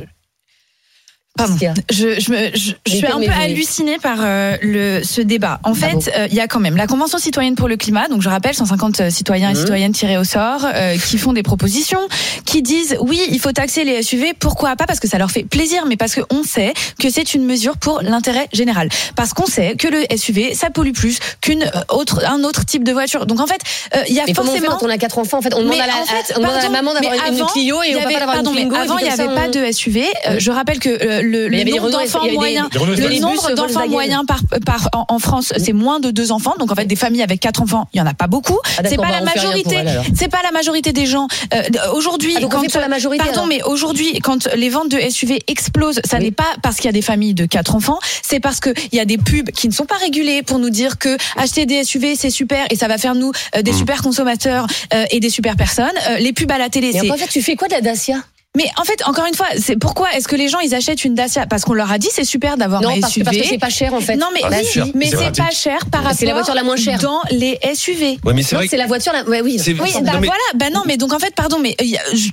Pardon. 1.37 1.55
Je, 1.89 2.19
je, 2.19 2.31
me, 2.31 2.49
je, 2.55 2.73
je 2.85 2.95
suis 2.95 3.05
un 3.07 3.19
peu 3.19 3.31
hallucinée 3.31 3.97
par 3.99 4.17
euh, 4.19 4.57
le, 4.61 5.01
ce 5.03 5.21
débat. 5.21 5.59
En 5.63 5.71
Ah 5.71 5.75
fait, 5.75 5.93
bon 5.93 6.01
euh, 6.15 6.27
il 6.29 6.35
y 6.35 6.39
a 6.41 6.47
quand 6.47 6.59
même 6.59 6.75
la 6.75 6.87
Convention 6.87 7.17
citoyenne 7.17 7.55
pour 7.55 7.67
le 7.69 7.77
climat, 7.77 8.07
donc 8.09 8.21
je 8.21 8.29
rappelle 8.29 8.53
150 8.53 9.09
citoyens 9.09 9.49
et 9.49 9.53
Mhm. 9.53 9.59
citoyennes 9.59 9.91
tirés 9.93 10.17
au 10.17 10.23
sort, 10.23 10.65
euh, 10.65 10.97
qui 10.97 11.17
font 11.17 11.33
des 11.33 11.41
propositions, 11.43 12.01
qui 12.45 12.61
disent 12.61 12.97
oui, 12.99 13.21
il 13.31 13.39
faut 13.39 13.51
taxer 13.53 13.83
les 13.85 14.03
SUV. 14.03 14.33
Pourquoi 14.37 14.75
pas? 14.75 14.85
Parce 14.85 14.99
que 14.99 15.07
ça 15.07 15.17
leur 15.17 15.31
fait 15.31 15.43
plaisir, 15.43 15.85
mais 15.87 15.95
parce 15.97 16.15
qu'on 16.15 16.43
sait 16.43 16.73
que 16.99 17.09
c'est 17.09 17.33
une 17.33 17.45
mesure 17.45 17.77
pour 17.77 18.01
l'intérêt 18.01 18.47
général. 18.53 18.89
Parce 19.15 19.33
qu'on 19.33 19.45
sait 19.45 19.75
que 19.77 19.87
le 19.87 20.03
SUV, 20.17 20.53
ça 20.53 20.69
pollue 20.69 20.91
plus 20.91 21.19
qu'une 21.39 21.63
euh, 21.63 21.79
autre, 21.89 22.23
un 22.27 22.43
autre 22.43 22.65
type 22.65 22.83
de 22.83 22.91
voiture. 22.91 23.25
Donc 23.25 23.39
en 23.39 23.47
fait, 23.47 23.61
euh, 23.95 24.03
il 24.09 24.13
y 24.15 24.19
a 24.19 24.23
Mais 24.27 24.33
comment 24.33 24.51
on 24.51 24.53
fait 24.53 24.59
forcément 24.59 24.77
quand 24.79 24.85
on 24.85 24.89
a 24.89 24.97
quatre 24.97 25.17
enfants? 25.17 25.37
En 25.37 25.41
fait, 25.41 25.53
on 25.55 25.61
demande 25.63 25.79
à 25.79 25.87
la, 25.87 25.93
en 25.95 26.05
fait, 26.05 26.33
on 26.35 26.39
demande 26.39 26.51
à 26.51 26.55
la 26.57 26.61
pardon, 26.63 26.73
maman 26.75 26.93
d'avoir 26.93 27.13
une, 27.29 27.37
une 27.39 27.45
Clio 27.45 27.81
et 27.83 27.95
au 27.95 27.99
une 27.99 28.17
pardon, 28.19 28.51
mais 28.51 28.61
Twingo. 28.61 28.75
Avant, 28.75 28.97
il 28.97 29.05
n'y 29.05 29.09
avait 29.09 29.33
pas 29.33 29.47
de 29.47 29.71
SUV. 29.71 30.03
Euh, 30.27 30.35
je 30.37 30.51
rappelle 30.51 30.79
que 30.79 30.89
euh, 30.89 31.20
le, 31.21 31.49
nombre 31.63 31.89
d'enfants 31.89 32.31
moyens, 32.31 32.67
le 32.73 33.19
nombre 33.19 33.47
bus 33.47 33.55
d'enfants 33.55 33.87
moyens 33.87 34.25
par, 34.25 34.41
par 34.65 34.89
en, 34.93 35.05
en 35.15 35.19
France, 35.19 35.53
c'est 35.57 35.73
moins 35.73 35.99
de 35.99 36.11
deux 36.11 36.31
enfants. 36.31 36.55
Donc 36.59 36.71
en 36.71 36.75
fait, 36.75 36.85
des 36.85 36.95
familles 36.95 37.23
avec 37.23 37.39
quatre 37.39 37.61
enfants, 37.61 37.87
il 37.93 37.97
y 37.97 38.01
en 38.01 38.05
a 38.05 38.13
pas 38.13 38.27
beaucoup. 38.27 38.57
Ah, 38.77 38.81
c'est 38.87 38.95
pas 38.95 39.03
bah, 39.03 39.11
la 39.11 39.21
majorité. 39.21 39.77
C'est 40.15 40.27
pas 40.29 40.41
la 40.43 40.51
majorité 40.51 40.93
des 40.93 41.05
gens. 41.05 41.27
Euh, 41.53 41.61
aujourd'hui, 41.93 42.33
Ah, 42.37 42.41
donc 42.41 42.53
on 42.53 42.57
quand 42.57 42.61
fait 42.63 42.69
pour 42.71 42.81
la 42.81 42.87
majorité, 42.87 43.23
Pardon, 43.23 43.41
alors. 43.41 43.47
mais 43.47 43.63
aujourd'hui, 43.63 44.19
quand 44.19 44.47
les 44.55 44.69
ventes 44.69 44.89
de 44.89 44.99
SUV 45.09 45.39
explosent, 45.47 46.01
ça 46.05 46.17
Oui. 46.17 46.25
n'est 46.25 46.31
pas 46.31 46.55
parce 46.61 46.77
qu'il 46.77 46.85
y 46.85 46.89
a 46.89 46.93
des 46.93 47.01
familles 47.01 47.33
de 47.33 47.45
quatre 47.45 47.75
enfants, 47.75 47.99
c'est 48.23 48.39
parce 48.39 48.59
que 48.59 48.69
il 48.91 48.97
y 48.97 48.99
a 48.99 49.05
des 49.05 49.17
pubs 49.17 49.51
qui 49.51 49.67
ne 49.67 49.73
sont 49.73 49.85
pas 49.85 49.97
régulées 49.97 50.43
pour 50.43 50.59
nous 50.59 50.69
dire 50.69 50.97
que 50.97 51.17
acheter 51.37 51.65
des 51.65 51.83
SUV 51.83 52.15
c'est 52.15 52.29
super 52.29 52.65
et 52.69 52.75
ça 52.75 52.87
va 52.87 52.97
faire 52.97 53.15
nous 53.15 53.31
euh, 53.55 53.61
des 53.61 53.73
super 53.73 54.01
consommateurs 54.01 54.67
euh, 54.93 55.05
et 55.11 55.19
des 55.19 55.29
super 55.29 55.55
personnes. 55.55 55.91
Euh, 56.09 56.17
les 56.17 56.33
pubs 56.33 56.51
à 56.51 56.57
la 56.57 56.69
télé, 56.69 56.87
Et 56.89 56.91
c'est 56.99 57.11
en 57.11 57.15
fait, 57.17 57.27
tu 57.27 57.41
fais 57.41 57.55
quoi 57.55 57.67
de 57.67 57.73
la 57.73 57.81
Dacia? 57.81 58.15
Mais 58.57 58.65
en 58.77 58.83
fait, 58.83 59.01
encore 59.07 59.25
une 59.25 59.33
fois, 59.33 59.47
c'est 59.57 59.77
pourquoi 59.77 60.11
est-ce 60.13 60.27
que 60.27 60.35
les 60.35 60.49
gens 60.49 60.59
ils 60.59 60.75
achètent 60.75 61.05
une 61.05 61.15
Dacia? 61.15 61.45
Parce 61.47 61.63
qu'on 61.63 61.73
leur 61.73 61.91
a 61.91 61.97
dit 61.97 62.09
c'est 62.11 62.25
super 62.25 62.57
d'avoir 62.57 62.81
Non, 62.81 62.89
un 62.89 62.99
parce 62.99 63.13
SUV. 63.13 63.23
parce 63.23 63.37
que 63.37 63.43
c'est 63.45 63.57
pas 63.57 63.69
cher 63.69 63.93
en 63.93 64.01
fait. 64.01 64.15
non 64.17 64.27
mais 64.33 64.41
Ah, 64.43 64.49
oui, 64.51 64.65
cher, 64.65 64.87
mais 64.93 65.09
c'est 65.09 65.35
pas 65.37 65.51
cher 65.51 65.85
par 65.91 66.01
rapport 66.03 66.17
C'est 66.19 66.25
la 66.25 66.33
voiture 66.33 66.53
la 66.53 66.63
moins 66.63 66.75
chère. 66.75 66.99
dans 66.99 67.21
les 67.31 67.57
SUV. 67.73 68.19
Ouais, 68.25 68.33
mais 68.33 68.43
c'est 68.43 68.55
Non, 68.55 68.59
vrai 68.59 68.67
c'est 68.69 68.77
la 68.77 68.87
voiture 68.87 69.13
la. 69.13 69.23
Ouais, 69.23 69.41
oui. 69.41 69.57
C'est- 69.57 69.71
Oui, 69.71 69.91
Non, 69.95 70.01
bah 70.01 70.11
mais- 70.19 70.27
voilà, 70.27 70.41
bah 70.55 70.69
non, 70.69 70.81
mais 70.85 70.97
donc 70.97 71.13
en 71.13 71.19
fait, 71.19 71.33
pardon, 71.33 71.59
mais 71.59 71.75
euh, 71.81 71.85
je- 72.13 72.29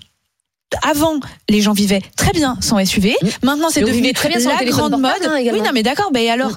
avant, 0.83 1.15
les 1.49 1.61
gens 1.63 1.73
vivaient 1.73 2.03
très 2.17 2.33
bien 2.33 2.57
sans 2.61 2.79
SUV. 2.85 3.15
Maintenant, 3.43 3.71
c'est 3.71 3.81
devenu 3.81 4.13
très 4.13 4.29
bien 4.29 4.41
sans 4.41 4.51
la 4.51 4.57
téléphone 4.59 4.89
grande 4.91 5.01
mode. 5.01 5.13
hein, 5.25 5.35
oui, 5.53 5.61
non, 5.63 5.71
mais 5.73 5.83
d'accord, 5.83 6.11
bah 6.13 6.21
et 6.21 6.31
alors? 6.31 6.51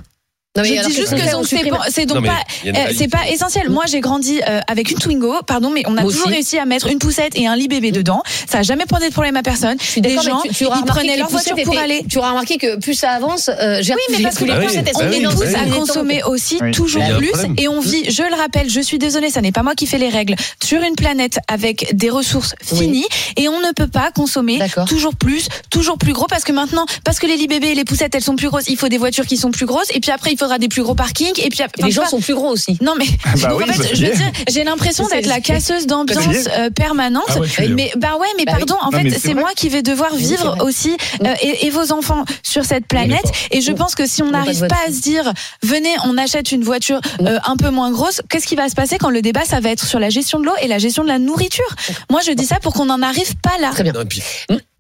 Non, 0.58 0.66
Je 0.66 0.74
alors, 0.74 0.88
dis 0.90 0.94
juste 0.96 1.12
que 1.12 1.18
c'est 1.46 1.70
pas- 1.70 1.80
c'est 1.90 2.06
donc 2.06 2.16
Non, 2.18 2.22
mais 2.24 2.28
pas, 2.28 2.36
il 2.62 2.66
y 2.66 2.68
a 2.68 2.72
une 2.72 2.76
réalité. 2.76 2.98
c'est 3.04 3.08
pas 3.10 3.30
essentiel. 3.30 3.70
Moi, 3.70 3.86
j'ai 3.88 4.02
grandi 4.02 4.42
euh, 4.46 4.60
avec 4.68 4.92
une 4.92 4.98
Twingo, 4.98 5.34
pardon, 5.48 5.70
mais 5.70 5.84
on 5.88 5.96
a 5.96 6.02
Moi 6.02 6.12
toujours 6.12 6.26
aussi. 6.26 6.34
réussi 6.34 6.58
à 6.60 6.66
mettre 6.66 6.88
une 6.88 7.00
poussette 7.00 7.38
et 7.38 7.48
un 7.48 7.56
lit 7.56 7.70
bébé 7.70 7.92
dedans. 7.94 8.22
Ça 8.50 8.58
a 8.58 8.62
jamais 8.62 8.86
posé 8.86 9.08
de 9.08 9.14
problème 9.14 9.38
à 9.38 9.44
personne. 9.44 9.78
Je 9.80 9.86
suis 9.86 10.02
Les 10.02 10.10
d'accord, 10.10 10.26
mais 10.26 10.30
gens, 10.32 10.42
tu, 10.42 10.50
tu 10.50 10.64
ils 10.66 10.68
remarqué 10.68 10.90
prenaient 10.90 11.16
leur 11.16 11.30
voiture 11.30 11.56
pour 11.64 11.78
aller. 11.80 12.04
Tu 12.10 12.18
auras 12.18 12.32
remarqué 12.32 12.58
que 12.58 12.76
plus 12.80 12.96
ça 12.96 13.12
avance, 13.12 13.48
euh, 13.48 13.80
j'ai 13.82 13.94
Oui, 13.94 14.02
mais 14.18 14.24
parce 14.24 14.36
que 14.40 14.44
les 14.44 14.52
poussettes, 14.54 14.90
elles 14.90 14.94
sont 14.94 15.38
on 15.38 15.72
à 15.74 15.74
consommer 15.78 16.22
aussi 16.24 16.58
Oui. 16.62 16.72
toujours 16.72 17.02
plus 17.18 17.32
et 17.58 17.70
on 17.70 17.80
vit, 17.80 18.12
je 18.12 18.24
le 18.24 18.36
rappelle, 18.36 18.70
je 18.70 18.82
suis 18.82 19.00
désolée, 19.00 19.30
ça 19.30 19.40
n'est 19.40 19.54
pas 19.54 19.64
moi 19.64 19.74
qui 19.74 19.88
fais 19.88 20.00
les 20.00 20.10
règles, 20.10 20.36
sur 20.62 20.82
une 20.84 20.96
planète 20.96 21.40
avec 21.48 21.96
des 21.96 22.10
ressources 22.10 22.56
finies 22.62 23.08
et 23.38 23.48
on 23.48 23.62
ne 23.62 23.72
peut 23.72 23.88
pas 23.88 24.12
consommer 24.14 24.60
toujours 24.86 25.16
plus, 25.16 25.48
toujours 25.70 25.98
plus 25.98 26.12
gros 26.12 26.28
parce 26.28 26.44
que 26.44 26.52
maintenant, 26.52 26.86
parce 27.06 27.20
que 27.20 27.28
les 27.28 27.38
lits 27.38 27.48
bébés 27.48 27.70
et 27.70 27.76
les 27.76 27.86
poussettes 27.86 28.14
elles 28.16 28.22
sont 28.22 28.36
plus 28.36 28.50
grosses, 28.50 28.68
il 28.68 28.76
faut 28.76 28.90
des 28.90 28.98
voitures 28.98 29.26
qui 29.26 29.38
sont 29.38 29.52
plus 29.52 29.66
grosses 29.66 29.92
et 29.96 30.02
puis 30.02 30.12
après 30.12 30.32
il 30.34 30.38
faudra 30.42 30.58
des 30.58 30.68
plus 30.68 30.84
gros 30.84 30.96
parkings 30.96 31.40
et 31.42 31.50
puis 31.50 31.62
après- 31.62 31.82
Et 31.82 31.86
les 31.86 31.92
gens 31.92 32.06
sont 32.06 32.20
plus 32.20 32.34
gros 32.36 32.50
aussi. 32.50 32.78
non 32.82 32.94
mais 32.98 33.06
Bah 33.42 33.50
donc, 33.50 33.60
oui, 33.60 33.64
en 33.70 33.74
fait, 33.74 33.80
bah, 33.80 33.86
je 33.94 34.06
veux 34.06 34.12
c'est 34.12 34.16
dire, 34.18 34.32
j'ai 34.50 34.64
l'impression 34.64 35.08
d'être 35.08 35.28
la 35.28 35.40
casseuse 35.40 35.88
d'ambiance 35.88 36.48
euh, 36.58 36.70
permanente. 36.70 37.24
Ah 37.30 37.40
ouais, 37.40 37.68
mais 37.70 37.92
bah 37.98 38.18
ouais, 38.20 38.28
mais 38.38 38.46
Bah 38.46 38.54
oui. 38.58 38.66
pardon, 38.66 38.76
en 38.82 38.92
Non, 38.92 39.00
fait, 39.00 39.10
c'est 39.20 39.34
moi 39.34 39.52
qui 39.56 39.70
vais 39.70 39.82
devoir 39.84 40.14
vivre 40.16 40.58
aussi 40.64 40.96
euh, 41.24 41.34
et, 41.42 41.68
et 41.68 41.70
vos 41.70 41.92
enfants 41.92 42.26
sur 42.44 42.66
cette 42.66 42.88
planète. 42.88 43.24
Et 43.52 43.62
je 43.62 43.72
pense 43.72 43.96
que 43.96 44.06
si 44.08 44.22
on 44.24 44.32
n'arrive 44.32 44.68
pas 44.68 44.80
à 44.88 44.92
se 44.92 45.00
dire, 45.02 45.32
venez, 45.64 45.94
on 46.06 46.18
achète 46.18 46.52
une 46.52 46.64
voiture 46.64 47.00
euh, 47.22 47.38
un 47.46 47.56
peu 47.58 47.70
moins 47.70 47.92
grosse, 47.92 48.22
qu'est-ce 48.30 48.48
qui 48.48 48.56
va 48.56 48.68
se 48.70 48.76
passer 48.76 48.98
quand 48.98 49.10
le 49.10 49.22
débat 49.22 49.46
ça 49.46 49.60
va 49.60 49.70
être 49.70 49.86
sur 49.86 50.00
la 50.00 50.10
gestion 50.10 50.40
de 50.40 50.46
l'eau 50.46 50.54
et 50.62 50.68
la 50.68 50.78
gestion 50.80 51.04
de 51.04 51.08
la 51.10 51.20
nourriture? 51.20 51.76
Moi, 52.10 52.22
je 52.26 52.32
dis 52.32 52.46
ça 52.46 52.60
pour 52.60 52.74
qu'on 52.74 52.86
n'en 52.86 53.02
arrive 53.02 53.36
pas 53.38 53.58
là. 53.62 53.70
Très 53.72 53.84
bien. 53.84 53.94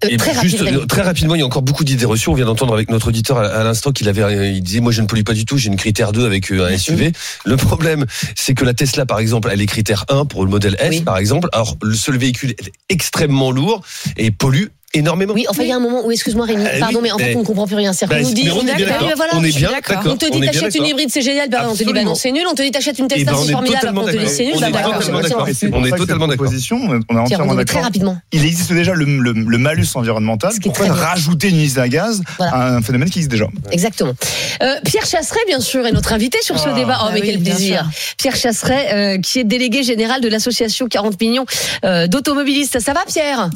Et 0.03 0.05
Euh, 0.05 0.09
Et 0.13 0.17
très 0.17 0.31
rapide. 0.31 0.61
euh, 0.61 0.85
très 0.85 1.01
rapidement, 1.01 1.35
il 1.35 1.39
y 1.39 1.41
a 1.41 1.45
encore 1.45 1.61
beaucoup 1.61 1.83
d'idées 1.83 2.05
reçues. 2.05 2.29
On 2.29 2.33
vient 2.33 2.45
d'entendre 2.45 2.73
avec 2.73 2.89
notre 2.89 3.07
auditeur 3.09 3.37
à, 3.37 3.45
à 3.45 3.63
l'instant 3.63 3.91
qu'il 3.91 4.09
avait, 4.09 4.23
euh, 4.23 4.47
il 4.49 4.61
disait, 4.63 4.79
moi, 4.79 4.91
je 4.91 5.01
ne 5.01 5.07
pollue 5.07 5.23
pas 5.23 5.33
du 5.33 5.45
tout. 5.45 5.57
J'ai 5.57 5.67
une 5.67 5.75
critère 5.75 6.11
2 6.11 6.25
avec 6.25 6.51
un 6.51 6.77
SUV. 6.77 7.11
Le 7.45 7.57
problème, 7.57 8.05
c'est 8.35 8.53
que 8.53 8.65
la 8.65 8.73
Tesla, 8.73 9.05
par 9.05 9.19
exemple, 9.19 9.49
elle 9.51 9.61
est 9.61 9.65
critère 9.67 10.05
1 10.09 10.25
pour 10.25 10.43
le 10.43 10.49
modèle 10.49 10.75
S, 10.79 10.89
Oui. 10.89 11.01
par 11.01 11.17
exemple. 11.17 11.49
Alors, 11.53 11.77
le 11.81 11.93
seul 11.95 12.17
véhicule 12.17 12.51
est 12.51 12.71
extrêmement 12.89 13.51
lourd 13.51 13.81
et 14.17 14.31
pollue 14.31 14.67
énormément. 14.93 15.33
Oui, 15.33 15.45
enfin, 15.49 15.63
il 15.63 15.69
y 15.69 15.71
a 15.71 15.75
un 15.75 15.79
moment 15.79 16.05
où, 16.05 16.11
excuse-moi 16.11 16.45
Rémi, 16.45 16.63
Ah, 16.65 16.79
pardon, 16.79 16.97
oui, 16.97 17.03
mais 17.03 17.11
en 17.11 17.17
fait, 17.17 17.35
on 17.35 17.39
ne 17.39 17.45
comprend 17.45 17.67
plus 17.67 17.75
rien. 17.75 17.93
C'est-à-dire 17.93 18.17
Bah, 18.17 18.23
qu'on 18.23 18.29
nous 18.29 18.33
dit, 18.35 18.43
mais 18.45 18.51
on 18.51 18.61
est 18.61 18.75
bien 18.75 18.87
Bah, 18.87 18.93
d'accord. 18.99 19.09
voilà, 19.15 19.33
On 19.35 19.43
est 19.43 19.55
bien. 19.55 19.69
On 20.05 20.15
te 20.17 20.25
On 20.25 20.39
dit, 20.39 20.45
t'achètes 20.45 20.75
une 20.75 20.85
hybride, 20.85 21.09
c'est 21.11 21.21
génial, 21.21 21.49
bah, 21.49 21.67
on 21.69 21.75
te 21.75 21.83
dit, 21.83 21.93
bah 21.93 22.03
non, 22.03 22.15
c'est 22.15 22.31
nul. 22.31 22.43
On 22.49 22.53
te 22.53 22.61
dit, 22.61 22.71
t'achètes 22.71 22.99
une 22.99 23.05
Eh 23.05 23.15
Tesla, 23.15 23.31
ben, 23.31 23.37
on 23.37 23.43
c'est 23.43 23.49
est 23.49 23.51
formidable, 23.53 23.79
totalement 23.79 24.01
on 24.01 24.05
te 24.05 24.17
dit, 24.17 24.27
c'est 24.27 24.43
nul, 24.45 24.53
On 24.55 24.59
bah 24.59 24.67
est 24.67 24.71
d'accord. 24.71 24.99
totalement 24.99 25.17
c'est 25.21 25.29
d'accord. 25.29 25.41
On 25.43 25.85
est 25.85 25.91
on 27.09 27.15
entièrement 27.17 27.53
on 27.53 27.55
d'accord. 27.55 27.83
rapidement. 27.83 28.17
Il 28.31 28.45
existe 28.45 28.73
déjà 28.73 28.93
le, 28.93 29.57
malus 29.57 29.87
environnemental. 29.95 30.53
Pourquoi 30.61 30.87
rajouter 30.91 31.49
une 31.49 31.61
usine 31.61 31.79
à 31.79 31.89
gaz 31.89 32.21
à 32.39 32.75
un 32.75 32.81
phénomène 32.81 33.09
qui 33.09 33.19
existe 33.19 33.31
déjà 33.31 33.47
Exactement. 33.71 34.13
Euh, 34.61 34.75
Pierre 34.85 35.05
Chasseret, 35.05 35.39
bien 35.47 35.59
sûr, 35.59 35.85
est 35.85 35.91
notre 35.91 36.13
invité 36.13 36.37
sur 36.41 36.59
ce 36.59 36.69
Ah. 36.69 36.73
débat. 36.73 36.97
Oh, 37.01 37.05
Ah 37.09 37.11
mais 37.13 37.21
quel 37.21 37.39
plaisir. 37.41 37.89
Pierre 38.17 38.35
Chasseret, 38.35 38.93
euh, 38.93 39.17
qui 39.19 39.39
est 39.39 39.43
délégué 39.43 39.83
général 39.83 40.21
de 40.21 40.27
l'association 40.27 40.87
40 40.87 41.19
millions 41.21 41.45
euh, 41.85 42.07
d'automobilistes. 42.07 42.79
Ça 42.79 42.93
va, 42.93 43.01
Pierre? 43.07 43.49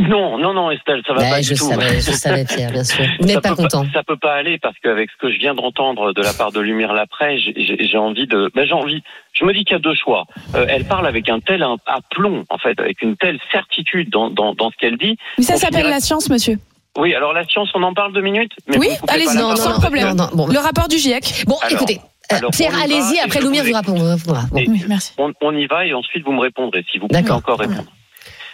Non, 0.00 0.38
non, 0.38 0.52
non, 0.54 0.72
Estelle, 0.72 1.02
ça 1.06 1.12
va 1.12 1.20
pas 1.20 1.40
Je 1.40 1.52
du 1.52 1.58
tout. 1.58 1.68
savais, 1.68 1.94
je 2.00 2.10
savais, 2.10 2.44
Pierre, 2.44 2.72
bien 2.72 2.82
sûr. 2.82 3.04
Vous 3.20 3.26
n'êtes 3.26 3.40
pas 3.40 3.50
peut 3.50 3.54
content. 3.56 3.86
Ça 3.92 4.02
peut 4.02 4.16
pas 4.16 4.34
aller 4.34 4.58
parce 4.58 4.74
qu'avec 4.82 5.08
ce 5.10 5.16
que 5.18 5.32
je 5.32 5.38
viens 5.38 5.54
d'entendre 5.54 6.12
de 6.12 6.20
la 6.20 6.32
part 6.32 6.50
de 6.50 6.58
Lumière 6.60 6.92
Laprès, 6.94 7.38
j'ai- 7.38 7.96
envie 7.96 8.26
de. 8.26 8.50
Ben, 8.56 8.66
j'ai 8.66 8.72
envie. 8.72 9.02
Je 9.32 9.44
me 9.44 9.52
dis 9.52 9.64
qu'il 9.64 9.74
y 9.74 9.76
a 9.76 9.78
deux 9.78 9.94
choix. 9.94 10.24
Euh, 10.56 10.66
elle 10.68 10.84
parle 10.84 11.06
avec 11.06 11.28
un 11.28 11.38
tel 11.38 11.64
aplomb, 11.86 12.44
en 12.50 12.58
fait, 12.58 12.78
avec 12.80 13.02
une 13.02 13.16
telle 13.16 13.38
certitude 13.52 14.10
dans, 14.10 14.30
dans, 14.30 14.52
dans 14.54 14.70
ce 14.72 14.76
qu'elle 14.78 14.96
dit. 14.98 15.16
Mais 15.38 15.44
ça 15.44 15.56
s'appelle 15.56 15.88
la 15.88 16.00
science, 16.00 16.28
monsieur. 16.28 16.58
Oui, 16.98 17.14
alors 17.14 17.32
la 17.32 17.44
science, 17.44 17.68
on 17.74 17.82
en 17.84 17.94
parle 17.94 18.12
deux 18.12 18.20
minutes. 18.20 18.52
Mais 18.66 18.78
Oui, 18.78 18.88
allez-y, 19.08 19.36
non, 19.36 19.54
sans 19.54 19.78
problème. 19.80 20.10
que- 20.10 20.14
Non, 20.16 20.24
non, 20.26 20.30
bon. 20.34 20.46
Le 20.48 20.58
rapport 20.58 20.88
du 20.88 20.98
GIEC. 20.98 21.44
Bon, 21.46 21.56
Alors, 21.58 21.72
écoutez, 21.72 22.00
euh, 22.32 22.36
alors, 22.36 22.50
Pierre, 22.50 22.74
allez-y. 22.82 23.20
Après, 23.20 23.40
Lumière 23.40 23.62
vous 23.64 23.70
vous 23.70 24.04
répondra. 24.04 24.42
Bon. 24.50 24.56
Oui, 24.56 24.82
merci. 24.88 25.12
on, 25.18 25.32
on 25.40 25.56
y 25.56 25.66
va 25.66 25.86
et 25.86 25.94
ensuite 25.94 26.24
vous 26.24 26.32
me 26.32 26.40
répondrez 26.40 26.84
si 26.90 26.98
vous 26.98 27.06
pouvez 27.06 27.30
encore 27.30 27.58
répondre. 27.60 27.84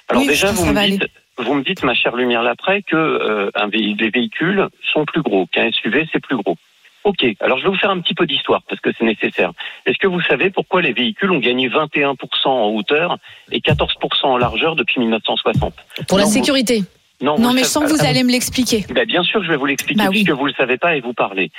Alors 0.09 0.23
Oui, 0.23 0.29
déjà 0.29 0.51
vous 0.53 0.65
me 0.67 0.77
aller. 0.77 0.99
dites, 0.99 1.09
vous 1.43 1.55
me 1.55 1.63
dites 1.63 1.83
ma 1.83 1.95
chère 1.95 2.17
lumière 2.17 2.43
l'après 2.43 2.83
que 2.83 2.97
euh, 2.97 3.51
un 3.55 3.69
les 3.69 4.11
véhicules 4.11 4.69
sont 4.93 5.05
plus 5.05 5.23
gros 5.23 5.47
qu'un 5.47 5.71
SUV 5.71 6.09
c'est 6.13 6.21
plus 6.21 6.37
gros. 6.37 6.57
Ok, 7.05 7.25
alors 7.41 7.59
je 7.59 7.65
vais 7.65 7.71
vous 7.71 7.79
faire 7.79 7.91
un 7.91 8.01
petit 8.01 8.15
peu 8.15 8.27
d'histoire 8.27 8.63
parce 8.69 8.81
que 8.81 8.91
c'est 8.97 9.05
nécessaire. 9.05 9.53
Est-ce 9.87 9.97
que 9.97 10.07
vous 10.07 10.21
savez 10.21 10.51
pourquoi 10.51 10.83
les 10.83 10.93
véhicules 10.93 11.31
ont 11.31 11.39
gagné 11.39 11.69
21% 11.69 12.17
en 12.49 12.69
hauteur 12.69 13.17
et 13.51 13.61
14% 13.61 13.87
en 14.25 14.37
largeur 14.37 14.77
depuis 14.77 15.01
1960 15.01 15.75
Pour 16.07 16.19
la 16.19 16.27
sécurité. 16.27 16.83
Non, 17.23 17.53
mais 17.53 17.65
sens 17.65 17.85
que 17.85 17.91
vous 17.91 18.05
allez 18.05 18.23
me 18.25 18.31
l'expliquer. 18.31 18.85
ben, 18.93 19.05
bien 19.07 19.23
sûr, 19.23 19.43
je 19.43 19.49
vais 19.51 19.57
vous 19.57 19.67
l'expliquer 19.67 19.99
Bah 20.03 20.09
oui. 20.11 20.25
puisque 20.25 20.37
vous 20.39 20.47
le 20.47 20.53
savez 20.55 20.79
pas 20.79 20.97
et 20.97 21.01
vous 21.01 21.13
parlez. 21.13 21.51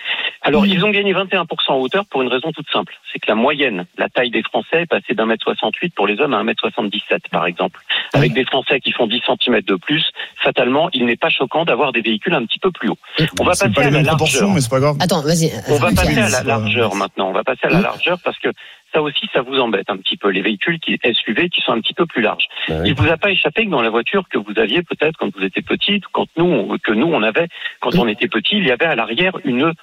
Alors, 0.42 0.66
ils 0.66 0.84
ont 0.84 0.90
gagné 0.90 1.14
21% 1.14 1.46
en 1.70 1.76
hauteur 1.78 2.06
pour 2.06 2.22
une 2.24 2.30
raison 2.30 2.52
toute 2.52 2.70
simple. 2.72 2.96
C'est 3.12 3.20
que 3.20 3.28
la 3.28 3.36
moyenne, 3.36 3.86
la 3.98 4.10
taille 4.10 4.32
des 4.32 4.42
Français 4.44 4.82
est 4.82 4.86
passée 4.88 5.14
d'un 5.14 5.26
mètre 5.28 5.44
68 5.44 5.94
pour 5.94 6.08
les 6.08 6.20
hommes 6.20 6.34
à 6.34 6.38
un 6.38 6.44
mètre 6.44 6.62
77, 6.62 7.28
par 7.30 7.46
exemple. 7.46 7.80
Avec 8.14 8.34
des 8.34 8.46
Français 8.46 8.80
qui 8.80 8.92
font 8.92 9.06
10 9.08 9.22
cm 9.26 9.62
de 9.62 9.76
plus, 9.76 10.04
fatalement, 10.44 10.90
il 10.94 11.06
n'est 11.06 11.16
pas 11.16 11.30
choquant 11.30 11.64
d'avoir 11.66 11.92
des 11.92 12.02
véhicules 12.02 12.34
un 12.34 12.46
petit 12.46 12.60
peu 12.60 12.72
plus 12.72 12.90
hauts. 12.90 12.98
On 13.40 13.44
va 13.44 13.52
passer 13.52 13.70
pas 13.70 13.82
à 13.82 13.84
la 13.86 13.92
largeur. 13.92 14.08
proportions, 14.16 14.50
mais 14.52 14.62
c'est 14.62 14.70
pas 14.70 14.80
grave. 14.80 14.98
Attends, 15.00 15.22
vas-y. 15.22 15.52
On 15.70 15.76
va 15.78 15.92
passer 15.92 16.18
à 16.18 16.30
la 16.30 16.44
largeur 16.44 16.96
maintenant. 16.96 17.30
On 17.30 17.34
va 17.34 17.44
passer 17.44 17.66
à 17.66 17.70
la 17.70 17.82
largeur 17.82 18.18
parce 18.24 18.40
que 18.40 18.50
ça 18.94 19.02
aussi, 19.02 19.28
ça 19.34 19.42
vous 19.42 19.60
embête 19.60 19.90
un 19.90 19.98
petit 19.98 20.18
peu. 20.18 20.30
Les 20.30 20.42
véhicules 20.42 20.80
qui 20.80 21.00
SUV 21.04 21.50
qui 21.50 21.62
sont 21.62 21.72
un 21.74 21.82
petit 21.82 21.94
peu 21.94 22.06
plus 22.06 22.22
larges. 22.22 22.48
Bah 22.68 22.76
oui. 22.82 22.90
Il 22.90 22.94
vous 22.96 23.08
a 23.10 23.18
pas 23.18 23.32
échappé 23.32 23.66
que 23.66 23.70
dans 23.72 23.82
la 23.82 23.90
voiture 23.90 24.24
que 24.30 24.38
vous 24.38 24.54
aviez 24.58 24.84
peut-être 24.84 25.18
quand 25.18 25.34
vous 25.36 25.44
étiez 25.44 25.62
petite, 25.62 26.04
quand 26.12 26.28
nous, 26.38 26.78
que 26.84 26.92
nous 26.92 27.08
on 27.08 27.24
avait 27.24 27.48
quand 27.80 27.96
on 27.98 28.08
était 28.08 28.28
petit, 28.28 28.58
il 28.58 28.66
y 28.66 28.72
avait 28.72 28.86
à 28.86 28.96
l'arrière 28.96 29.34
une 29.46 29.74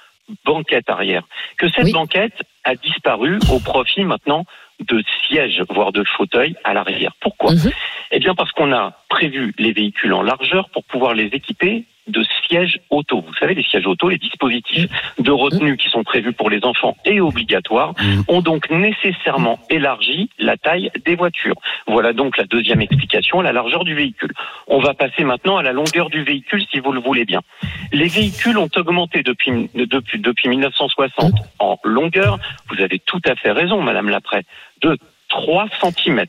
banquette 0.45 0.89
arrière. 0.89 1.23
Que 1.57 1.69
cette 1.69 1.85
Oui. 1.85 1.91
banquette 1.93 2.43
a 2.63 2.75
disparu 2.75 3.39
au 3.51 3.59
profit 3.59 4.03
maintenant 4.03 4.45
de 4.79 5.03
sièges, 5.27 5.61
voire 5.69 5.91
de 5.91 6.03
fauteuils 6.03 6.55
à 6.63 6.73
l'arrière. 6.73 7.13
Pourquoi? 7.19 7.51
Mhm. 7.53 7.71
Eh 8.11 8.19
bien 8.19 8.35
parce 8.35 8.51
qu'on 8.51 8.71
a 8.71 8.93
prévu 9.09 9.53
les 9.57 9.71
véhicules 9.73 10.13
en 10.13 10.21
largeur 10.21 10.69
pour 10.69 10.83
pouvoir 10.85 11.13
les 11.13 11.25
équiper 11.27 11.85
de 12.09 12.23
sièges 12.47 12.79
auto. 12.89 13.21
Vous 13.21 13.33
savez, 13.35 13.53
les 13.53 13.63
sièges 13.63 13.87
auto, 13.87 14.09
les 14.09 14.17
dispositifs 14.17 14.89
de 15.19 15.31
retenue 15.31 15.77
qui 15.77 15.89
sont 15.89 16.03
prévus 16.03 16.33
pour 16.33 16.49
les 16.49 16.63
enfants 16.65 16.97
et 17.05 17.21
obligatoires, 17.21 17.93
Mhm. 17.99 18.23
ont 18.27 18.41
donc 18.41 18.69
nécessairement 18.69 19.59
élargi 19.69 20.29
la 20.39 20.57
taille 20.57 20.91
des 21.05 21.15
voitures. 21.15 21.55
Voilà 21.87 22.13
donc 22.13 22.37
la 22.37 22.45
deuxième 22.45 22.81
explication, 22.81 23.41
la 23.41 23.51
largeur 23.51 23.83
du 23.83 23.93
véhicule. 23.93 24.33
On 24.67 24.79
va 24.79 24.93
passer 24.93 25.23
maintenant 25.23 25.57
à 25.57 25.63
la 25.63 25.71
longueur 25.71 26.09
du 26.09 26.23
véhicule, 26.23 26.63
si 26.71 26.79
vous 26.79 26.91
le 26.91 26.99
voulez 26.99 27.25
bien. 27.25 27.41
Les 27.91 28.07
véhicules 28.07 28.57
ont 28.57 28.69
augmenté 28.75 29.23
depuis, 29.23 29.69
depuis, 29.75 30.19
depuis 30.19 30.49
1960 30.49 31.33
en 31.59 31.77
longueur. 31.83 32.39
Vous 32.69 32.81
avez 32.81 32.99
tout 32.99 33.21
à 33.25 33.35
fait 33.35 33.51
raison, 33.51 33.81
Madame 33.81 34.09
Lapré, 34.09 34.43
de 34.81 34.97
3 35.29 35.67
cm. 35.81 36.25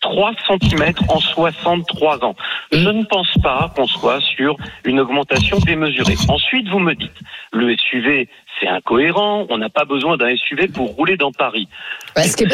3 0.00 0.32
cm 0.46 0.92
en 1.08 1.20
63 1.20 2.24
ans. 2.24 2.36
Je 2.72 2.88
ne 2.88 3.04
pense 3.04 3.32
pas 3.42 3.72
qu'on 3.74 3.86
soit 3.86 4.20
sur 4.20 4.56
une 4.84 5.00
augmentation 5.00 5.58
démesurée. 5.58 6.16
Ensuite, 6.28 6.68
vous 6.68 6.78
me 6.78 6.94
dites, 6.94 7.18
le 7.52 7.76
SUV, 7.76 8.28
c'est 8.60 8.68
incohérent, 8.68 9.46
on 9.48 9.58
n'a 9.58 9.68
pas 9.68 9.84
besoin 9.84 10.16
d'un 10.16 10.34
SUV 10.36 10.68
pour 10.68 10.94
rouler 10.94 11.16
dans 11.16 11.32
Paris. 11.32 11.68
Pas 12.14 12.22
faux, 12.22 12.28
Oui, 12.28 12.28
ce 12.30 12.36
qui 12.36 12.44
est 12.44 12.48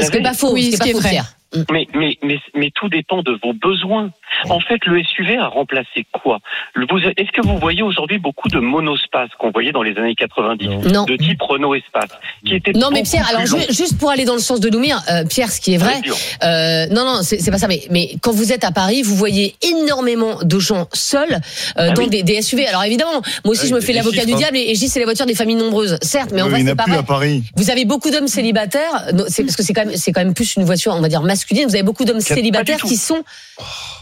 ce 0.72 0.78
pas 0.78 0.84
qui 0.84 0.90
est 0.90 0.92
faux, 0.94 1.00
vrai. 1.00 1.18
Mm. 1.54 1.62
Mais, 1.70 1.86
mais, 1.94 2.18
mais, 2.22 2.38
mais 2.54 2.70
tout 2.74 2.88
dépend 2.88 3.22
de 3.22 3.38
vos 3.42 3.52
besoins. 3.52 4.10
En 4.48 4.60
fait, 4.60 4.84
le 4.86 5.02
SUV 5.02 5.36
a 5.36 5.46
remplacé 5.48 6.06
quoi? 6.12 6.38
Est-ce 6.76 7.30
que 7.32 7.46
vous 7.46 7.58
voyez 7.58 7.82
aujourd'hui 7.82 8.18
beaucoup 8.18 8.48
de 8.48 8.58
monospace 8.58 9.30
qu'on 9.38 9.50
voyait 9.50 9.72
dans 9.72 9.82
les 9.82 9.96
années 9.98 10.14
90 10.14 10.68
Non. 10.92 11.04
de 11.04 11.16
type 11.16 11.40
Renault 11.42 11.74
Espace 11.74 12.10
qui 12.46 12.54
était 12.54 12.72
Non, 12.72 12.88
mais 12.92 13.02
Pierre, 13.02 13.28
alors 13.28 13.42
juste 13.70 13.98
pour 13.98 14.10
aller 14.10 14.24
dans 14.24 14.34
le 14.34 14.40
sens 14.40 14.60
de 14.60 14.68
Loumir, 14.68 15.00
euh, 15.10 15.24
Pierre, 15.24 15.50
ce 15.50 15.60
qui 15.60 15.74
est 15.74 15.78
vrai, 15.78 16.00
euh, 16.42 16.86
non, 16.88 17.04
non, 17.04 17.20
c'est 17.22 17.50
pas 17.50 17.58
ça, 17.58 17.68
mais, 17.68 17.82
mais 17.90 18.10
quand 18.22 18.32
vous 18.32 18.52
êtes 18.52 18.64
à 18.64 18.70
Paris, 18.72 19.02
vous 19.02 19.16
voyez 19.16 19.54
énormément 19.62 20.38
de 20.42 20.58
gens 20.58 20.88
seuls 20.92 21.32
euh, 21.32 21.38
Ah 21.76 21.90
dans 21.90 22.02
oui. 22.02 22.08
des, 22.10 22.22
des 22.22 22.40
SUV. 22.42 22.66
Alors 22.66 22.84
évidemment, 22.84 23.22
moi 23.44 23.52
aussi, 23.52 23.62
Ouais, 23.62 23.68
je 23.68 23.74
me 23.74 23.80
fais 23.80 23.92
l'avocat 23.92 24.24
du 24.24 24.32
hein. 24.32 24.36
diable 24.36 24.56
et, 24.56 24.70
et 24.70 24.74
je 24.74 24.80
dis 24.80 24.88
c'est 24.88 24.98
les 24.98 25.04
voitures 25.04 25.26
des 25.26 25.34
familles 25.36 25.54
nombreuses, 25.56 25.98
certes, 26.02 26.30
mais 26.32 26.42
en 26.42 26.46
Oui, 26.46 26.50
vrai, 26.52 26.60
il 26.60 26.64
n'y 26.64 26.68
c'est 26.70 26.72
en 26.72 26.76
pas 26.76 26.82
a 26.82 26.86
plus 26.86 26.92
vrai. 26.94 27.00
à 27.00 27.02
Paris. 27.04 27.42
Vous 27.56 27.70
avez 27.70 27.84
beaucoup 27.84 28.10
d'hommes 28.10 28.26
célibataires, 28.26 29.04
parce 29.16 29.36
que 29.56 29.62
c'est 29.62 29.72
quand 29.72 29.84
même 29.86 29.96
c'est 29.96 30.10
quand 30.12 30.24
même 30.24 30.34
plus 30.34 30.56
une 30.56 30.64
voiture, 30.64 30.92
on 30.96 31.00
va 31.00 31.08
dire 31.08 31.22
masculine. 31.22 31.64
Vous 31.68 31.74
avez 31.74 31.84
beaucoup 31.84 32.04
d'hommes 32.04 32.20
célibataires 32.20 32.80
qui 32.82 32.96
sont. 32.96 33.22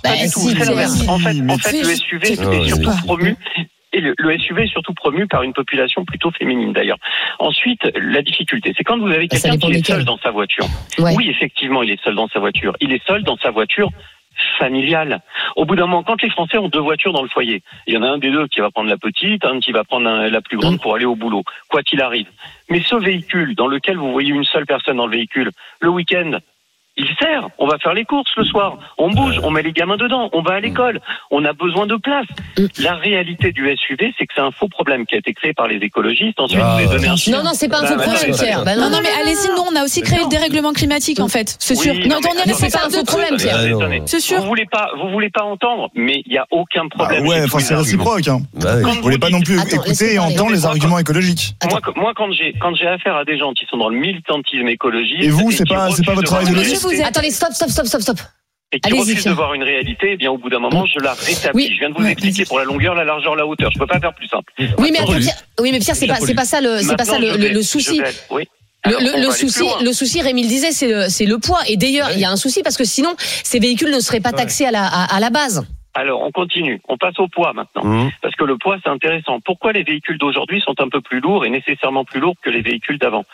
Bah, 0.02 0.10
du 0.26 0.30
tout, 0.30 0.48
l'inverse. 0.64 1.08
En 1.08 1.18
fait, 1.18 1.30
en 1.30 1.56
le 1.56 1.94
SUV 1.94 2.32
est 2.32 2.68
surtout 2.68 3.06
promu. 3.06 3.36
Et 3.92 4.00
le, 4.00 4.14
le 4.18 4.38
SUV 4.38 4.62
est 4.62 4.68
surtout 4.68 4.94
promu 4.94 5.26
par 5.26 5.42
une 5.42 5.52
population 5.52 6.04
plutôt 6.04 6.30
féminine 6.30 6.72
d'ailleurs. 6.72 6.98
Ensuite, 7.40 7.90
la 7.96 8.22
difficulté, 8.22 8.72
c'est 8.76 8.84
quand 8.84 8.98
vous 8.98 9.08
avez 9.08 9.26
ça 9.32 9.50
quelqu'un 9.50 9.66
qui 9.66 9.72
est 9.78 9.86
seul 9.86 10.04
dans 10.04 10.18
sa 10.18 10.30
voiture. 10.30 10.66
Ouais. 10.98 11.14
Oui, 11.16 11.28
effectivement, 11.28 11.82
il 11.82 11.90
est 11.90 12.00
seul 12.02 12.14
dans 12.14 12.28
sa 12.28 12.38
voiture. 12.38 12.76
Il 12.80 12.92
est 12.92 13.04
seul 13.04 13.24
dans 13.24 13.36
sa 13.38 13.50
voiture 13.50 13.90
familiale. 14.58 15.20
Au 15.56 15.64
bout 15.64 15.76
d'un 15.76 15.86
moment, 15.86 16.02
quand 16.02 16.22
les 16.22 16.30
Français 16.30 16.58
ont 16.58 16.68
deux 16.68 16.80
voitures 16.80 17.12
dans 17.12 17.22
le 17.22 17.28
foyer, 17.28 17.62
il 17.86 17.94
y 17.94 17.96
en 17.96 18.02
a 18.02 18.08
un 18.08 18.18
des 18.18 18.30
deux 18.30 18.46
qui 18.46 18.60
va 18.60 18.70
prendre 18.70 18.88
la 18.88 18.96
petite, 18.96 19.44
un 19.44 19.60
qui 19.60 19.72
va 19.72 19.84
prendre 19.84 20.08
la 20.08 20.40
plus 20.40 20.56
grande 20.56 20.80
pour 20.80 20.94
aller 20.94 21.04
au 21.04 21.16
boulot, 21.16 21.42
quoi 21.68 21.82
qu'il 21.82 22.00
arrive. 22.00 22.26
Mais 22.68 22.80
ce 22.80 22.94
véhicule 22.94 23.54
dans 23.54 23.66
lequel 23.66 23.96
vous 23.96 24.12
voyez 24.12 24.30
une 24.30 24.44
seule 24.44 24.66
personne 24.66 24.96
dans 24.96 25.06
le 25.06 25.16
véhicule, 25.16 25.50
le 25.80 25.88
week-end, 25.90 26.38
il 26.96 27.06
sert. 27.20 27.48
On 27.58 27.66
va 27.66 27.78
faire 27.78 27.94
les 27.94 28.04
courses 28.04 28.30
le 28.36 28.44
soir. 28.44 28.78
On 28.98 29.10
bouge, 29.10 29.40
on 29.42 29.50
met 29.50 29.62
les 29.62 29.72
gamins 29.72 29.96
dedans, 29.96 30.28
on 30.32 30.42
va 30.42 30.54
à 30.54 30.60
l'école. 30.60 31.00
On 31.30 31.44
a 31.44 31.52
besoin 31.52 31.86
de 31.86 31.96
place. 31.96 32.26
La 32.78 32.94
réalité 32.94 33.52
du 33.52 33.64
SUV, 33.76 34.12
c'est 34.18 34.26
que 34.26 34.32
c'est 34.34 34.40
un 34.42 34.50
faux 34.50 34.68
problème 34.68 35.06
qui 35.06 35.14
a 35.14 35.18
été 35.18 35.32
créé 35.32 35.52
par 35.52 35.66
les 35.68 35.76
écologistes. 35.76 36.38
Ensuite, 36.40 36.60
Ah, 36.62 36.74
vous 36.78 36.88
avez 36.90 36.96
donné 36.98 37.08
un 37.08 37.30
Non, 37.32 37.42
non, 37.44 37.50
c'est 37.54 37.68
pas 37.68 37.78
un 37.78 37.82
Bah, 37.82 37.88
faux 37.88 37.96
bah, 37.96 38.02
problème, 38.04 38.30
bah, 38.32 38.36
Pierre. 38.38 38.58
bah, 38.64 38.74
Bah, 38.76 38.76
Non, 38.76 38.90
non, 38.90 38.98
mais 39.02 39.08
allez-y, 39.22 39.48
non, 39.56 39.64
on 39.72 39.76
a 39.76 39.84
aussi 39.84 40.02
créé 40.02 40.18
le 40.22 40.28
dérèglement 40.28 40.72
climatique, 40.72 41.20
en 41.20 41.28
fait. 41.28 41.56
C'est 41.58 41.74
Oui, 41.76 41.82
sûr. 41.84 41.94
non, 41.94 42.00
Non, 42.00 42.06
mais 42.08 42.28
on 42.30 42.34
y 42.34 42.38
attendez, 42.38 42.54
c'est 42.54 42.72
pas 42.72 42.86
un 42.86 42.90
faux 42.90 43.04
problème, 43.04 43.36
Pierre. 43.36 43.56
Ah, 43.58 43.66
non. 43.68 44.02
C'est 44.06 44.20
sûr. 44.20 44.40
Vous 44.40 44.46
voulez 44.46 44.66
pas, 44.66 44.90
vous 45.00 45.08
voulez 45.10 45.30
pas 45.30 45.42
entendre, 45.44 45.90
mais 45.94 46.22
il 46.26 46.32
y 46.32 46.38
a 46.38 46.46
aucun 46.50 46.84
Bah 46.84 46.88
problème. 47.04 47.26
ouais, 47.26 47.36
J'ai 47.38 47.44
enfin 47.44 47.58
c'est 47.60 47.74
réciproque. 47.74 48.28
Hein. 48.28 48.40
Bah 48.54 48.76
Vous 48.82 49.02
voulez 49.02 49.18
pas 49.18 49.30
non 49.30 49.40
plus 49.40 49.58
écouter 49.60 50.14
et 50.14 50.18
entendre 50.18 50.52
les 50.52 50.66
arguments 50.66 50.98
écologiques. 50.98 51.54
Moi, 51.96 52.12
quand 52.16 52.32
j'ai 52.32 52.54
quand 52.60 52.74
j'ai 52.74 52.86
affaire 52.86 53.16
à 53.16 53.24
des 53.24 53.38
gens 53.38 53.52
qui 53.52 53.64
sont 53.66 53.76
dans 53.76 53.88
le 53.88 53.96
militantisme 53.98 54.68
écologiste 54.68 55.22
Et 55.22 55.28
vous, 55.30 55.50
c'est 55.50 55.68
pas- 55.68 55.90
c'est 55.90 56.04
pas 56.04 56.14
votre 56.14 56.26
travail 56.26 56.46
de 56.50 56.54
Vous 56.88 56.94
êtes- 57.00 57.06
Attendez, 57.06 57.30
stop, 57.30 57.52
stop, 57.52 57.68
stop, 57.70 57.86
stop, 57.86 58.00
stop. 58.02 58.18
et 58.72 58.80
qui 58.80 58.92
refusent 58.92 59.24
de 59.24 59.30
voir 59.32 59.54
une 59.54 59.62
réalité, 59.64 60.10
eh 60.12 60.16
bien 60.16 60.30
au 60.30 60.38
bout 60.38 60.48
d'un 60.48 60.60
moment, 60.60 60.86
je 60.86 61.00
la 61.00 61.14
rétablis. 61.14 61.50
Oui. 61.66 61.70
Je 61.74 61.78
viens 61.80 61.90
de 61.90 61.94
vous 61.94 62.04
Ouais, 62.04 62.12
expliquer 62.12 62.44
pour 62.44 62.58
la 62.58 62.64
longueur, 62.64 62.94
la 62.94 63.04
largeur, 63.04 63.34
la 63.36 63.46
hauteur. 63.46 63.70
Je 63.72 63.78
peux 63.78 63.86
pas 63.86 63.98
faire 64.00 64.14
plus 64.14 64.28
simple. 64.28 64.52
Oui, 64.78 64.90
mais. 64.92 65.04
Pierre, 65.04 65.34
oui, 65.60 65.72
mais 65.72 65.78
Pierre, 65.80 65.96
c'est 65.96 66.06
pas, 66.06 66.16
c'est 66.20 66.34
pas 66.34 66.44
ça 66.44 66.60
le, 66.60 66.78
c'est 66.78 66.96
pas 66.96 67.04
ça 67.04 67.18
le, 67.18 67.32
vais- 67.36 67.62
souci. 67.62 68.00
vais- 68.00 68.06
oui. 68.30 68.44
Le, 68.86 68.96
Alors, 69.14 69.32
souci, 69.34 69.62
le 69.82 69.92
souci, 69.92 70.22
Rémi 70.22 70.42
le 70.42 70.48
disait, 70.48 70.72
c'est 70.72 70.88
le, 70.88 71.08
c'est 71.10 71.26
le 71.26 71.36
poids. 71.38 71.60
Et 71.68 71.76
d'ailleurs, 71.76 72.12
il 72.14 72.18
y 72.20 72.24
a 72.24 72.30
un 72.30 72.36
souci 72.36 72.62
parce 72.62 72.78
que 72.78 72.84
sinon, 72.84 73.12
ces 73.18 73.58
véhicules 73.58 73.90
ne 73.90 74.00
seraient 74.00 74.20
pas 74.20 74.32
taxés 74.32 74.64
à 74.64 74.70
la, 74.70 74.86
à, 74.86 75.16
à 75.16 75.20
la 75.20 75.28
base. 75.28 75.66
Alors, 75.92 76.22
on 76.22 76.30
continue. 76.30 76.80
On 76.88 76.96
passe 76.96 77.18
au 77.18 77.28
poids 77.28 77.52
maintenant. 77.52 77.84
Mmh. 77.84 78.10
Parce 78.22 78.34
que 78.36 78.44
le 78.44 78.56
poids, 78.56 78.78
c'est 78.82 78.88
intéressant. 78.88 79.38
Pourquoi 79.44 79.72
les 79.72 79.82
véhicules 79.82 80.16
d'aujourd'hui 80.16 80.62
sont 80.62 80.74
un 80.80 80.88
peu 80.88 81.00
plus 81.02 81.20
lourds 81.20 81.44
et 81.44 81.50
nécessairement 81.50 82.04
plus 82.06 82.20
lourds 82.20 82.36
que 82.42 82.48
les 82.48 82.62
véhicules 82.62 82.96
d'avant? 82.98 83.24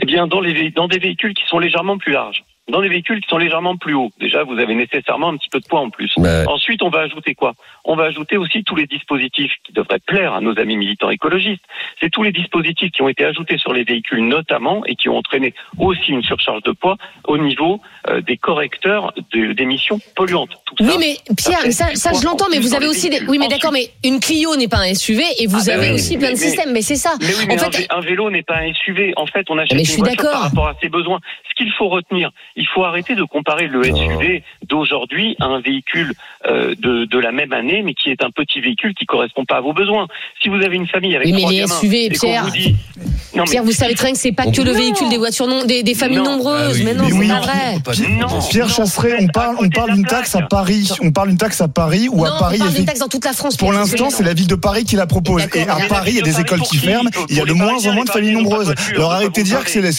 Eh 0.00 0.04
bien, 0.06 0.28
dans, 0.28 0.40
les, 0.40 0.70
dans 0.70 0.86
des 0.86 0.98
véhicules 0.98 1.34
qui 1.34 1.42
sont 1.48 1.58
légèrement 1.58 1.98
plus 1.98 2.12
larges, 2.12 2.44
dans 2.68 2.80
des 2.82 2.88
véhicules 2.88 3.20
qui 3.20 3.28
sont 3.28 3.38
légèrement 3.38 3.76
plus 3.76 3.94
hauts. 3.94 4.10
Déjà, 4.20 4.44
vous 4.44 4.58
avez 4.58 4.74
nécessairement 4.74 5.28
un 5.30 5.36
petit 5.36 5.48
peu 5.48 5.58
de 5.60 5.66
poids 5.66 5.80
en 5.80 5.90
plus. 5.90 6.12
Ouais. 6.16 6.44
Ensuite, 6.46 6.82
on 6.82 6.90
va 6.90 7.00
ajouter 7.00 7.34
quoi? 7.34 7.54
On 7.84 7.96
va 7.96 8.04
ajouter 8.04 8.36
aussi 8.36 8.62
tous 8.64 8.76
les 8.76 8.86
dispositifs 8.86 9.52
qui 9.64 9.72
devraient 9.72 9.98
plaire 10.06 10.34
à 10.34 10.40
nos 10.40 10.58
amis 10.58 10.76
militants 10.76 11.10
écologistes. 11.10 11.62
C'est 12.00 12.10
tous 12.10 12.22
les 12.22 12.32
dispositifs 12.32 12.90
qui 12.92 13.02
ont 13.02 13.08
été 13.08 13.24
ajoutés 13.24 13.56
sur 13.58 13.72
les 13.72 13.84
véhicules 13.84 14.26
notamment 14.26 14.84
et 14.86 14.94
qui 14.96 15.08
ont 15.08 15.16
entraîné 15.16 15.54
aussi 15.78 16.10
une 16.12 16.22
surcharge 16.22 16.62
de 16.64 16.72
poids 16.72 16.96
au 17.26 17.38
niveau 17.38 17.80
euh, 18.08 18.20
des 18.20 18.36
correcteurs 18.36 19.12
de- 19.32 19.52
d'émissions 19.52 19.98
polluantes. 20.14 20.50
Tout 20.66 20.74
Oui, 20.80 20.88
ça, 20.90 20.98
mais 20.98 21.16
Pierre, 21.36 21.72
ça, 21.72 21.94
ça 21.94 22.10
je 22.12 22.24
l'entends, 22.24 22.46
en 22.46 22.50
mais 22.50 22.58
vous 22.60 22.74
avez 22.74 22.86
aussi 22.86 23.08
des. 23.08 23.20
Oui, 23.28 23.38
mais 23.38 23.48
d'accord, 23.48 23.72
mais 23.72 23.88
une 24.04 24.20
Clio 24.20 24.54
n'est 24.56 24.68
pas 24.68 24.78
un 24.80 24.94
SUV 24.94 25.22
et 25.40 25.46
vous 25.46 25.56
Ah, 25.56 25.64
bah 25.66 25.74
avez 25.74 25.88
oui, 25.88 25.94
aussi 25.94 26.18
plein 26.18 26.28
de 26.28 26.32
mais- 26.32 26.36
systèmes, 26.38 26.72
mais 26.72 26.82
c'est 26.82 26.96
ça. 26.96 27.14
Mais 27.20 27.28
oui, 27.28 27.44
mais 27.48 27.54
en 27.62 27.66
un, 27.66 27.70
fait, 27.70 27.82
vé- 27.84 27.86
un 27.90 28.00
vélo 28.00 28.30
n'est 28.30 28.42
pas 28.42 28.58
un 28.58 28.72
SUV. 28.74 29.12
En 29.16 29.26
fait, 29.26 29.46
on 29.48 29.56
achète 29.58 29.72
Mais 29.76 29.84
je 29.84 29.90
une 29.90 29.94
suis 29.94 30.02
voiture 30.02 30.30
par 30.30 30.42
rapport 30.42 30.68
à 30.68 30.74
ses 30.82 30.88
besoins. 30.88 31.18
Ce 31.48 31.54
qu'il 31.54 31.72
faut 31.72 31.88
retenir, 31.88 32.30
il 32.58 32.66
faut 32.74 32.84
arrêter 32.84 33.14
de 33.14 33.22
comparer 33.22 33.66
le 33.68 33.82
SUV 33.84 34.42
d'aujourd'hui 34.68 35.36
à 35.40 35.46
un 35.46 35.60
véhicule 35.60 36.12
euh, 36.46 36.74
de, 36.78 37.04
de 37.06 37.18
la 37.18 37.32
même 37.32 37.52
année, 37.52 37.82
mais 37.84 37.94
qui 37.94 38.10
est 38.10 38.22
un 38.22 38.30
petit 38.30 38.60
véhicule 38.60 38.94
qui 38.94 39.06
correspond 39.06 39.44
pas 39.44 39.56
à 39.56 39.60
vos 39.60 39.72
besoins. 39.72 40.06
Si 40.42 40.48
vous 40.48 40.56
avez 40.56 40.76
une 40.76 40.86
famille 40.86 41.14
avec 41.16 41.26
Oui, 41.26 41.32
mais 41.32 41.38
trois 41.40 41.52
les 41.52 41.58
gamins 41.60 41.74
SUV, 41.80 42.08
Pierre. 42.10 42.44
vous 42.44 42.50
dit, 42.50 42.76
non, 43.34 43.44
mais 43.44 43.50
Pierre, 43.50 43.64
vous 43.64 43.72
savez 43.72 43.94
très 43.94 44.06
bien 44.08 44.12
que 44.14 44.18
c'est 44.18 44.32
pas 44.32 44.46
que 44.50 44.60
le 44.60 44.72
véhicule 44.72 45.08
des 45.08 45.18
voitures 45.18 45.46
non, 45.46 45.64
des, 45.64 45.82
des 45.82 45.94
familles 45.94 46.18
Non. 46.18 46.32
nombreuses. 46.36 46.74
Ah 46.74 46.78
oui, 46.78 46.82
mais 46.84 46.94
non, 46.94 47.04
mais 47.04 47.10
c'est 47.10 47.16
oui. 47.18 47.28
pas 47.28 47.40
vrai. 47.40 48.06
Non. 48.20 48.26
Pierre 48.50 48.68
Chasseret, 48.68 49.16
on 49.20 49.26
parle, 49.28 49.56
on 49.60 49.68
parle 49.70 49.94
d'une 49.94 50.04
taxe 50.04 50.34
à. 50.34 50.42
Paris. 50.42 50.90
On 51.02 51.10
parle 51.12 51.28
d'une 51.28 51.38
taxe 51.38 51.60
à 51.60 51.68
Paris 51.68 52.08
ou 52.10 52.24
à 52.24 52.38
Paris. 52.38 52.56
on 52.60 52.64
parle 52.64 52.74
d'une 52.74 52.84
taxe 52.86 53.00
dans 53.00 53.08
toute 53.08 53.24
la 53.24 53.32
France. 53.32 53.56
Pour 53.56 53.72
l'instant, 53.72 54.10
c'est 54.10 54.24
la 54.24 54.34
ville 54.34 54.46
de 54.46 54.54
Paris 54.54 54.84
qui 54.84 54.96
la 54.96 55.06
propose. 55.06 55.46
Et 55.54 55.62
à 55.68 55.76
Paris, 55.88 56.12
il 56.12 56.16
y 56.16 56.20
a 56.20 56.22
des 56.22 56.32
de 56.32 56.40
écoles 56.40 56.60
qui 56.62 56.78
ferment. 56.78 57.10
Il 57.28 57.36
y 57.36 57.40
a 57.40 57.44
de 57.44 57.52
moins 57.52 57.74
en 57.86 57.92
moins 57.92 58.04
de 58.04 58.08
les 58.08 58.12
familles 58.12 58.32
nombreuses. 58.32 58.74
Alors 58.94 59.12
arrêtez 59.12 59.42
de 59.42 59.46
dire 59.46 59.62
que 59.64 59.70
c'est 59.70 59.80
les- 59.82 59.90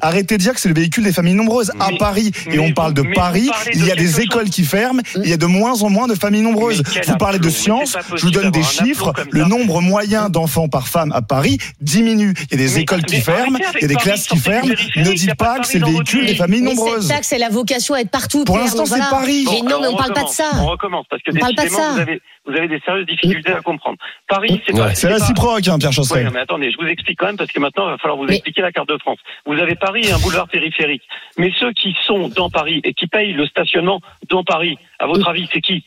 arrêtez 0.00 0.36
de 0.36 0.42
dire 0.42 0.54
que 0.54 0.60
c'est 0.60 0.68
le 0.68 0.74
véhicule 0.74 1.04
des 1.04 1.12
familles 1.12 1.34
nombreuses. 1.34 1.70
À 1.78 1.90
Paris, 2.02 2.30
et 2.46 2.50
mais 2.50 2.58
on 2.58 2.72
parle 2.72 2.94
de 2.94 3.02
Paris, 3.14 3.48
il 3.74 3.84
y 3.86 3.90
a 3.90 3.94
de 3.94 4.00
des 4.00 4.20
écoles 4.20 4.50
qui 4.50 4.64
ferment. 4.64 5.00
Il 5.16 5.28
y 5.28 5.32
a 5.32 5.36
de 5.36 5.46
moins 5.46 5.82
en 5.82 5.90
moins 5.90 6.08
de 6.08 6.14
familles 6.14 6.42
nombreuses. 6.42 6.82
Vous 7.06 7.16
parlez 7.16 7.38
de 7.38 7.44
pas 7.48 8.16
Je 8.16 8.22
vous 8.22 8.30
donne 8.30 8.50
des 8.50 8.62
chiffres. 8.62 9.12
Le 9.30 9.44
nombre 9.44 9.80
moyen 9.80 10.28
d'enfants 10.28 10.68
par 10.68 10.88
femme 10.88 11.12
à 11.12 11.22
Paris 11.22 11.58
diminue. 11.80 12.34
Il 12.50 12.58
y 12.60 12.62
a 12.64 12.66
des 12.66 12.74
Mais- 12.74 12.80
écoles 12.82 13.04
qui 13.04 13.20
ferment. 13.20 13.58
Il 13.76 13.82
y 13.82 13.84
a 13.84 13.88
des 13.88 13.94
classes 13.96 14.26
qui 14.26 14.38
ferment. 14.38 14.72
Ne 14.96 15.12
dites 15.12 15.34
pas 15.36 15.60
que 15.60 15.66
c'est 15.66 15.78
le 15.78 15.86
véhicule 15.86 16.26
des 16.26 16.34
familles 16.34 16.62
nombreuses. 16.62 17.06
cette 17.06 17.16
taxe, 17.16 17.32
elle 17.32 17.42
a 17.44 17.48
vocation 17.50 17.94
à 17.94 18.00
être 18.00 18.10
partout. 18.10 18.44
Pour 18.44 18.58
l'instant, 18.58 18.84
c'est. 18.86 18.98
Paris. 19.10 19.44
Mais 19.50 19.60
non, 19.70 19.80
mais 19.80 19.88
on 19.88 19.96
parle 19.96 20.12
pas 20.14 20.24
de 20.24 20.28
ça. 20.28 20.50
On 20.56 20.66
recommence 20.66 21.06
parce 21.10 21.22
que 21.22 21.30
On 21.34 21.38
parle 21.38 21.54
pas 21.54 21.62
de 21.62 21.68
décidément, 21.68 21.88
ça. 21.88 21.94
vous 21.94 22.00
avez, 22.00 22.20
vous 22.46 22.52
avez 22.56 22.68
des 22.68 22.80
sérieuses 22.84 23.06
difficultés 23.06 23.52
à 23.52 23.60
comprendre. 23.60 23.98
Paris, 24.28 24.60
c'est 24.66 24.72
Ouais. 24.74 24.80
pas. 24.80 24.94
C'est 24.94 25.08
réciproque, 25.08 25.68
hein, 25.68 25.78
Pierre 25.78 25.92
non, 25.92 26.30
mais 26.32 26.40
attendez, 26.40 26.70
je 26.72 26.76
vous 26.82 26.88
explique 26.88 27.18
quand 27.18 27.26
même 27.26 27.36
parce 27.36 27.50
que 27.52 27.60
maintenant, 27.60 27.88
il 27.88 27.92
va 27.92 27.98
falloir 27.98 28.18
vous 28.18 28.24
Mais- 28.26 28.34
expliquer 28.36 28.62
la 28.62 28.72
carte 28.72 28.88
de 28.88 28.98
France. 28.98 29.18
Vous 29.46 29.52
avez 29.54 29.74
Paris 29.74 30.02
et 30.04 30.12
un 30.12 30.18
boulevard 30.18 30.48
périphérique. 30.48 31.02
Mais 31.36 31.50
ceux 31.60 31.72
qui 31.72 31.91
sont 32.06 32.28
dans 32.28 32.50
Paris 32.50 32.80
et 32.84 32.94
qui 32.94 33.06
payent 33.06 33.32
le 33.32 33.46
stationnement 33.46 34.00
dans 34.28 34.44
Paris, 34.44 34.76
à 34.98 35.06
votre 35.06 35.28
avis, 35.28 35.48
c'est 35.52 35.60
qui 35.60 35.84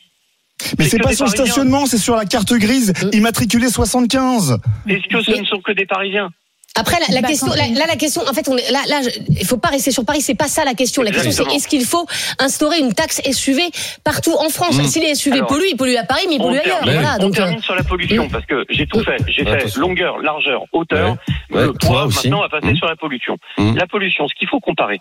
Mais 0.78 0.84
c'est 0.86 0.98
pas 0.98 1.12
sur 1.12 1.24
le 1.26 1.30
Parisiens. 1.30 1.44
stationnement, 1.46 1.86
c'est 1.86 1.98
sur 1.98 2.16
la 2.16 2.24
carte 2.24 2.52
grise, 2.54 2.92
immatriculée 3.12 3.68
75. 3.68 4.58
Est-ce 4.88 5.06
que 5.08 5.22
ce 5.22 5.30
Mais- 5.32 5.40
ne 5.40 5.44
sont 5.44 5.60
que 5.60 5.72
des 5.72 5.86
Parisiens 5.86 6.30
Après, 6.78 6.96
la, 7.08 7.14
la 7.20 7.26
question, 7.26 7.46
là, 7.48 7.86
la 7.88 7.96
question, 7.96 8.20
en 8.28 8.34
fait, 8.34 8.46
on 8.50 8.56
est, 8.58 8.70
là, 8.70 8.80
là, 8.88 9.00
je- 9.02 9.08
il 9.30 9.46
faut 9.46 9.56
pas 9.56 9.68
rester 9.70 9.90
sur 9.90 10.04
Paris. 10.04 10.20
C'est 10.20 10.34
pas 10.34 10.46
ça 10.46 10.62
la 10.62 10.74
question. 10.74 11.00
La 11.02 11.10
question, 11.10 11.30
c'est 11.32 11.54
est-ce 11.54 11.68
qu'il 11.68 11.86
faut 11.86 12.06
instaurer 12.38 12.78
une 12.80 12.92
taxe 12.92 13.22
SUV 13.24 13.62
partout 14.04 14.34
en 14.38 14.50
France? 14.50 14.78
Si 14.82 15.00
les 15.00 15.14
SUV 15.14 15.36
Alors, 15.36 15.48
polluent, 15.48 15.70
ils 15.70 15.76
polluent 15.76 15.96
à 15.96 16.04
Paris, 16.04 16.24
mais 16.28 16.34
ils 16.34 16.38
polluent 16.38 16.58
ailleurs. 16.58 16.80
termine, 16.80 17.00
Voilà. 17.00 17.16
on 17.18 17.22
Donc, 17.22 17.32
euh, 17.32 17.44
termine 17.44 17.62
sur 17.62 17.74
la 17.74 17.82
pollution 17.82 18.28
parce 18.28 18.44
que 18.44 18.66
j'ai 18.68 18.86
tout 18.86 19.00
fait. 19.02 19.16
J'ai 19.26 19.44
fait 19.46 19.74
longueur, 19.76 20.18
largeur, 20.18 20.64
hauteur, 20.72 21.16
Ouais. 21.50 21.62
le 21.62 21.66
Ouais, 21.70 21.72
toi 21.80 21.88
poids. 21.90 22.04
aussi. 22.06 22.28
Maintenant, 22.28 22.38
on 22.40 22.42
va 22.42 22.48
passer 22.50 22.72
Mmh. 22.72 22.76
sur 22.76 22.86
la 22.88 22.96
pollution. 22.96 23.38
Mmh. 23.56 23.76
La 23.76 23.86
pollution, 23.86 24.28
ce 24.28 24.34
qu'il 24.34 24.48
faut 24.48 24.60
comparer, 24.60 25.00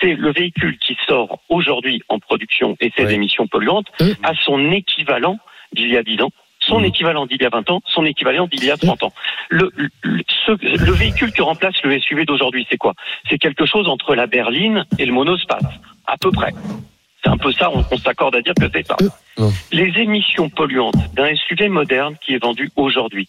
c'est 0.00 0.14
le 0.14 0.32
véhicule 0.32 0.78
qui 0.78 0.96
sort 1.06 1.40
aujourd'hui 1.48 2.02
en 2.08 2.18
production 2.18 2.76
et 2.80 2.92
ses 2.96 3.12
émissions 3.12 3.46
polluantes 3.46 3.86
Mmh. 4.00 4.04
à 4.22 4.32
son 4.44 4.70
équivalent 4.72 5.38
d'il 5.72 5.88
y 5.90 5.96
a 5.96 6.02
10 6.02 6.22
ans. 6.22 6.30
Son 6.60 6.80
Mmh. 6.80 6.84
équivalent 6.86 7.26
d'il 7.26 7.40
y 7.40 7.44
a 7.46 7.48
20 7.50 7.70
ans, 7.70 7.80
son 7.86 8.04
équivalent 8.04 8.46
d'il 8.46 8.64
y 8.64 8.70
a 8.70 8.76
30 8.76 9.02
ans. 9.04 9.12
Le, 9.50 9.70
le, 10.02 10.22
ce- 10.46 10.84
le 10.84 10.92
véhicule 10.92 11.32
qui 11.32 11.42
remplace 11.42 11.80
le 11.84 11.98
SUV 12.00 12.24
d'aujourd'hui, 12.24 12.66
c'est 12.70 12.76
quoi? 12.78 12.94
C'est 13.28 13.38
quelque 13.38 13.66
chose 13.66 13.88
entre 13.88 14.14
la 14.14 14.26
berline 14.26 14.84
et 14.98 15.06
le 15.06 15.12
monospace, 15.12 15.64
à 16.06 16.16
peu 16.16 16.30
près. 16.32 16.52
C'est 17.22 17.30
un 17.30 17.36
peu 17.38 17.52
ça, 17.52 17.70
on, 17.72 17.84
on 17.90 17.96
s'accorde 17.98 18.36
à 18.36 18.40
dire 18.42 18.54
que 18.54 18.68
c'est 18.72 18.86
ça. 18.86 18.96
Mmh. 19.38 19.48
Les 19.72 20.00
émissions 20.00 20.48
polluantes 20.48 21.12
d'un 21.14 21.34
SUV 21.34 21.68
moderne 21.68 22.16
qui 22.20 22.34
est 22.34 22.42
vendu 22.42 22.70
aujourd'hui 22.76 23.28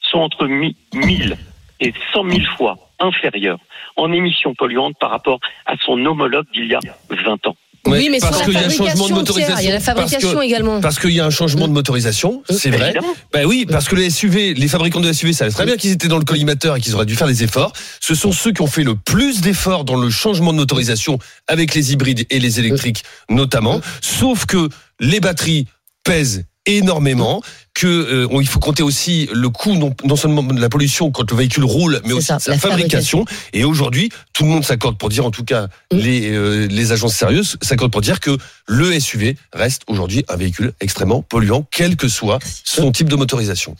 sont 0.00 0.18
entre 0.20 0.46
mi- 0.46 0.76
1000 0.94 1.36
et 1.80 1.92
100 2.12 2.24
000 2.30 2.40
fois 2.56 2.76
inférieures 2.98 3.58
en 3.96 4.12
émissions 4.12 4.54
polluantes 4.54 4.94
par 5.00 5.10
rapport 5.10 5.38
à 5.66 5.74
son 5.84 6.04
homologue 6.04 6.46
d'il 6.54 6.66
y 6.66 6.74
a 6.74 6.80
20 7.10 7.46
ans. 7.46 7.56
Ouais, 7.86 7.96
oui, 7.96 8.08
mais 8.10 8.18
parce 8.20 8.42
qu'il 8.42 8.52
y 8.52 8.56
a 8.58 8.66
un 8.66 8.68
changement 8.68 9.08
de 9.08 9.14
motorisation. 9.14 9.54
Pierre, 9.54 9.60
il 9.62 9.64
y 9.64 9.68
a 9.68 9.72
la 9.72 9.80
Parce 9.80 9.84
fabrication 9.86 10.38
que- 10.38 10.44
également. 10.44 10.80
Parce 10.82 10.98
qu'il 10.98 11.12
y 11.12 11.20
a 11.20 11.24
un 11.24 11.30
changement 11.30 11.66
de 11.66 11.72
motorisation, 11.72 12.42
c'est 12.50 12.68
vrai. 12.68 12.90
Évidemment. 12.90 13.14
Ben 13.32 13.46
oui, 13.46 13.64
parce 13.66 13.88
que 13.88 13.96
les 13.96 14.10
SUV, 14.10 14.52
les 14.52 14.68
fabricants 14.68 15.00
de 15.00 15.10
SUV 15.10 15.32
savaient 15.32 15.50
très 15.50 15.64
bien 15.64 15.78
qu'ils 15.78 15.92
étaient 15.92 16.08
dans 16.08 16.18
le 16.18 16.26
collimateur 16.26 16.76
et 16.76 16.80
qu'ils 16.82 16.94
auraient 16.94 17.06
dû 17.06 17.16
faire 17.16 17.26
des 17.26 17.42
efforts. 17.42 17.72
Ce 18.00 18.14
sont 18.14 18.32
ceux 18.32 18.52
qui 18.52 18.60
ont 18.60 18.66
fait 18.66 18.84
le 18.84 18.96
plus 18.96 19.40
d'efforts 19.40 19.84
dans 19.84 19.96
le 19.96 20.10
changement 20.10 20.52
de 20.52 20.58
motorisation 20.58 21.18
avec 21.48 21.74
les 21.74 21.94
hybrides 21.94 22.26
et 22.28 22.38
les 22.38 22.60
électriques 22.60 23.02
notamment. 23.30 23.80
Sauf 24.02 24.44
que 24.44 24.68
les 25.00 25.20
batteries 25.20 25.66
pèsent 26.04 26.44
énormément, 26.76 27.42
que 27.74 27.86
euh, 27.86 28.26
on- 28.30 28.40
il 28.40 28.46
faut 28.48 28.58
compter 28.58 28.82
aussi 28.82 29.28
le 29.32 29.48
coût 29.48 29.74
non, 29.74 29.94
non 30.04 30.16
seulement 30.16 30.42
de 30.42 30.60
la 30.60 30.68
pollution 30.68 31.10
quand 31.10 31.30
le 31.30 31.36
véhicule 31.36 31.64
roule, 31.64 32.00
mais 32.04 32.12
aussi 32.12 32.26
ça, 32.26 32.36
de 32.36 32.42
sa 32.42 32.50
la 32.52 32.58
fabrication. 32.58 33.24
Et 33.52 33.64
aujourd'hui, 33.64 34.10
tout 34.32 34.44
le 34.44 34.50
monde 34.50 34.64
s'accorde 34.64 34.98
pour 34.98 35.08
dire, 35.08 35.24
en 35.24 35.30
tout 35.30 35.44
cas, 35.44 35.68
Mm. 35.92 35.96
les 35.96 36.30
euh, 36.32 36.66
les 36.68 36.92
agences 36.92 37.14
sérieuses 37.14 37.56
s'accordent 37.62 37.92
pour 37.92 38.00
dire 38.00 38.20
que 38.20 38.36
le 38.66 38.92
SUV 38.98 39.36
reste 39.52 39.82
aujourd'hui 39.86 40.24
un 40.28 40.36
véhicule 40.36 40.72
extrêmement 40.80 41.22
polluant, 41.22 41.66
quel 41.70 41.96
que 41.96 42.08
soit 42.08 42.38
son 42.64 42.90
type 42.92 43.08
de 43.08 43.16
motorisation. 43.16 43.76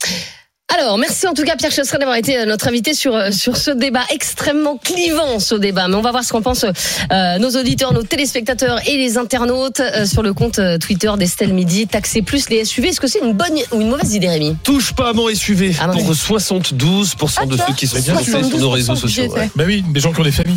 Alors, 0.73 0.97
merci 0.97 1.27
en 1.27 1.33
tout 1.33 1.43
cas 1.43 1.55
Pierre 1.57 1.71
Chasseret 1.71 1.97
d'avoir 1.99 2.15
été 2.17 2.37
euh, 2.39 2.45
notre 2.45 2.67
invité 2.67 2.93
sur 2.93 3.13
euh, 3.15 3.31
sur 3.31 3.57
ce 3.57 3.71
débat 3.71 4.03
extrêmement 4.09 4.77
clivant, 4.77 5.39
ce 5.39 5.55
débat. 5.55 5.87
Mais 5.89 5.95
on 5.95 6.01
va 6.01 6.11
voir 6.11 6.23
ce 6.23 6.31
qu'en 6.31 6.41
pensent 6.41 6.65
euh, 7.11 7.37
nos 7.39 7.49
auditeurs, 7.51 7.93
nos 7.93 8.03
téléspectateurs 8.03 8.79
et 8.87 8.97
les 8.97 9.17
internautes 9.17 9.81
euh, 9.81 10.05
sur 10.05 10.23
le 10.23 10.33
compte 10.33 10.61
Twitter 10.79 11.11
d'Estelle 11.17 11.53
Midi. 11.53 11.87
Taxer 11.87 12.21
plus 12.21 12.49
les 12.49 12.63
SUV, 12.63 12.89
est-ce 12.89 13.01
que 13.01 13.07
c'est 13.07 13.19
une 13.19 13.33
bonne 13.33 13.53
ou 13.71 13.81
une 13.81 13.89
mauvaise 13.89 14.13
idée, 14.13 14.29
Rémi? 14.29 14.55
Touche 14.63 14.93
pas 14.93 15.09
à 15.09 15.13
mon 15.13 15.27
SUV 15.33 15.75
Ah 15.81 15.87
non. 15.87 15.93
pour 15.93 16.13
72% 16.13 17.47
de 17.47 17.57
Ah, 17.59 17.65
ceux 17.67 17.73
qui 17.73 17.87
sont 17.87 17.97
sur 18.01 18.13
nos 18.41 18.69
72% 18.69 18.71
réseaux 18.71 18.95
sociaux. 18.95 19.27
Ouais. 19.33 19.49
Bah 19.55 19.63
oui, 19.67 19.83
des 19.89 19.99
gens 19.99 20.13
qui 20.13 20.21
ont 20.21 20.23
des 20.23 20.31
familles. 20.31 20.55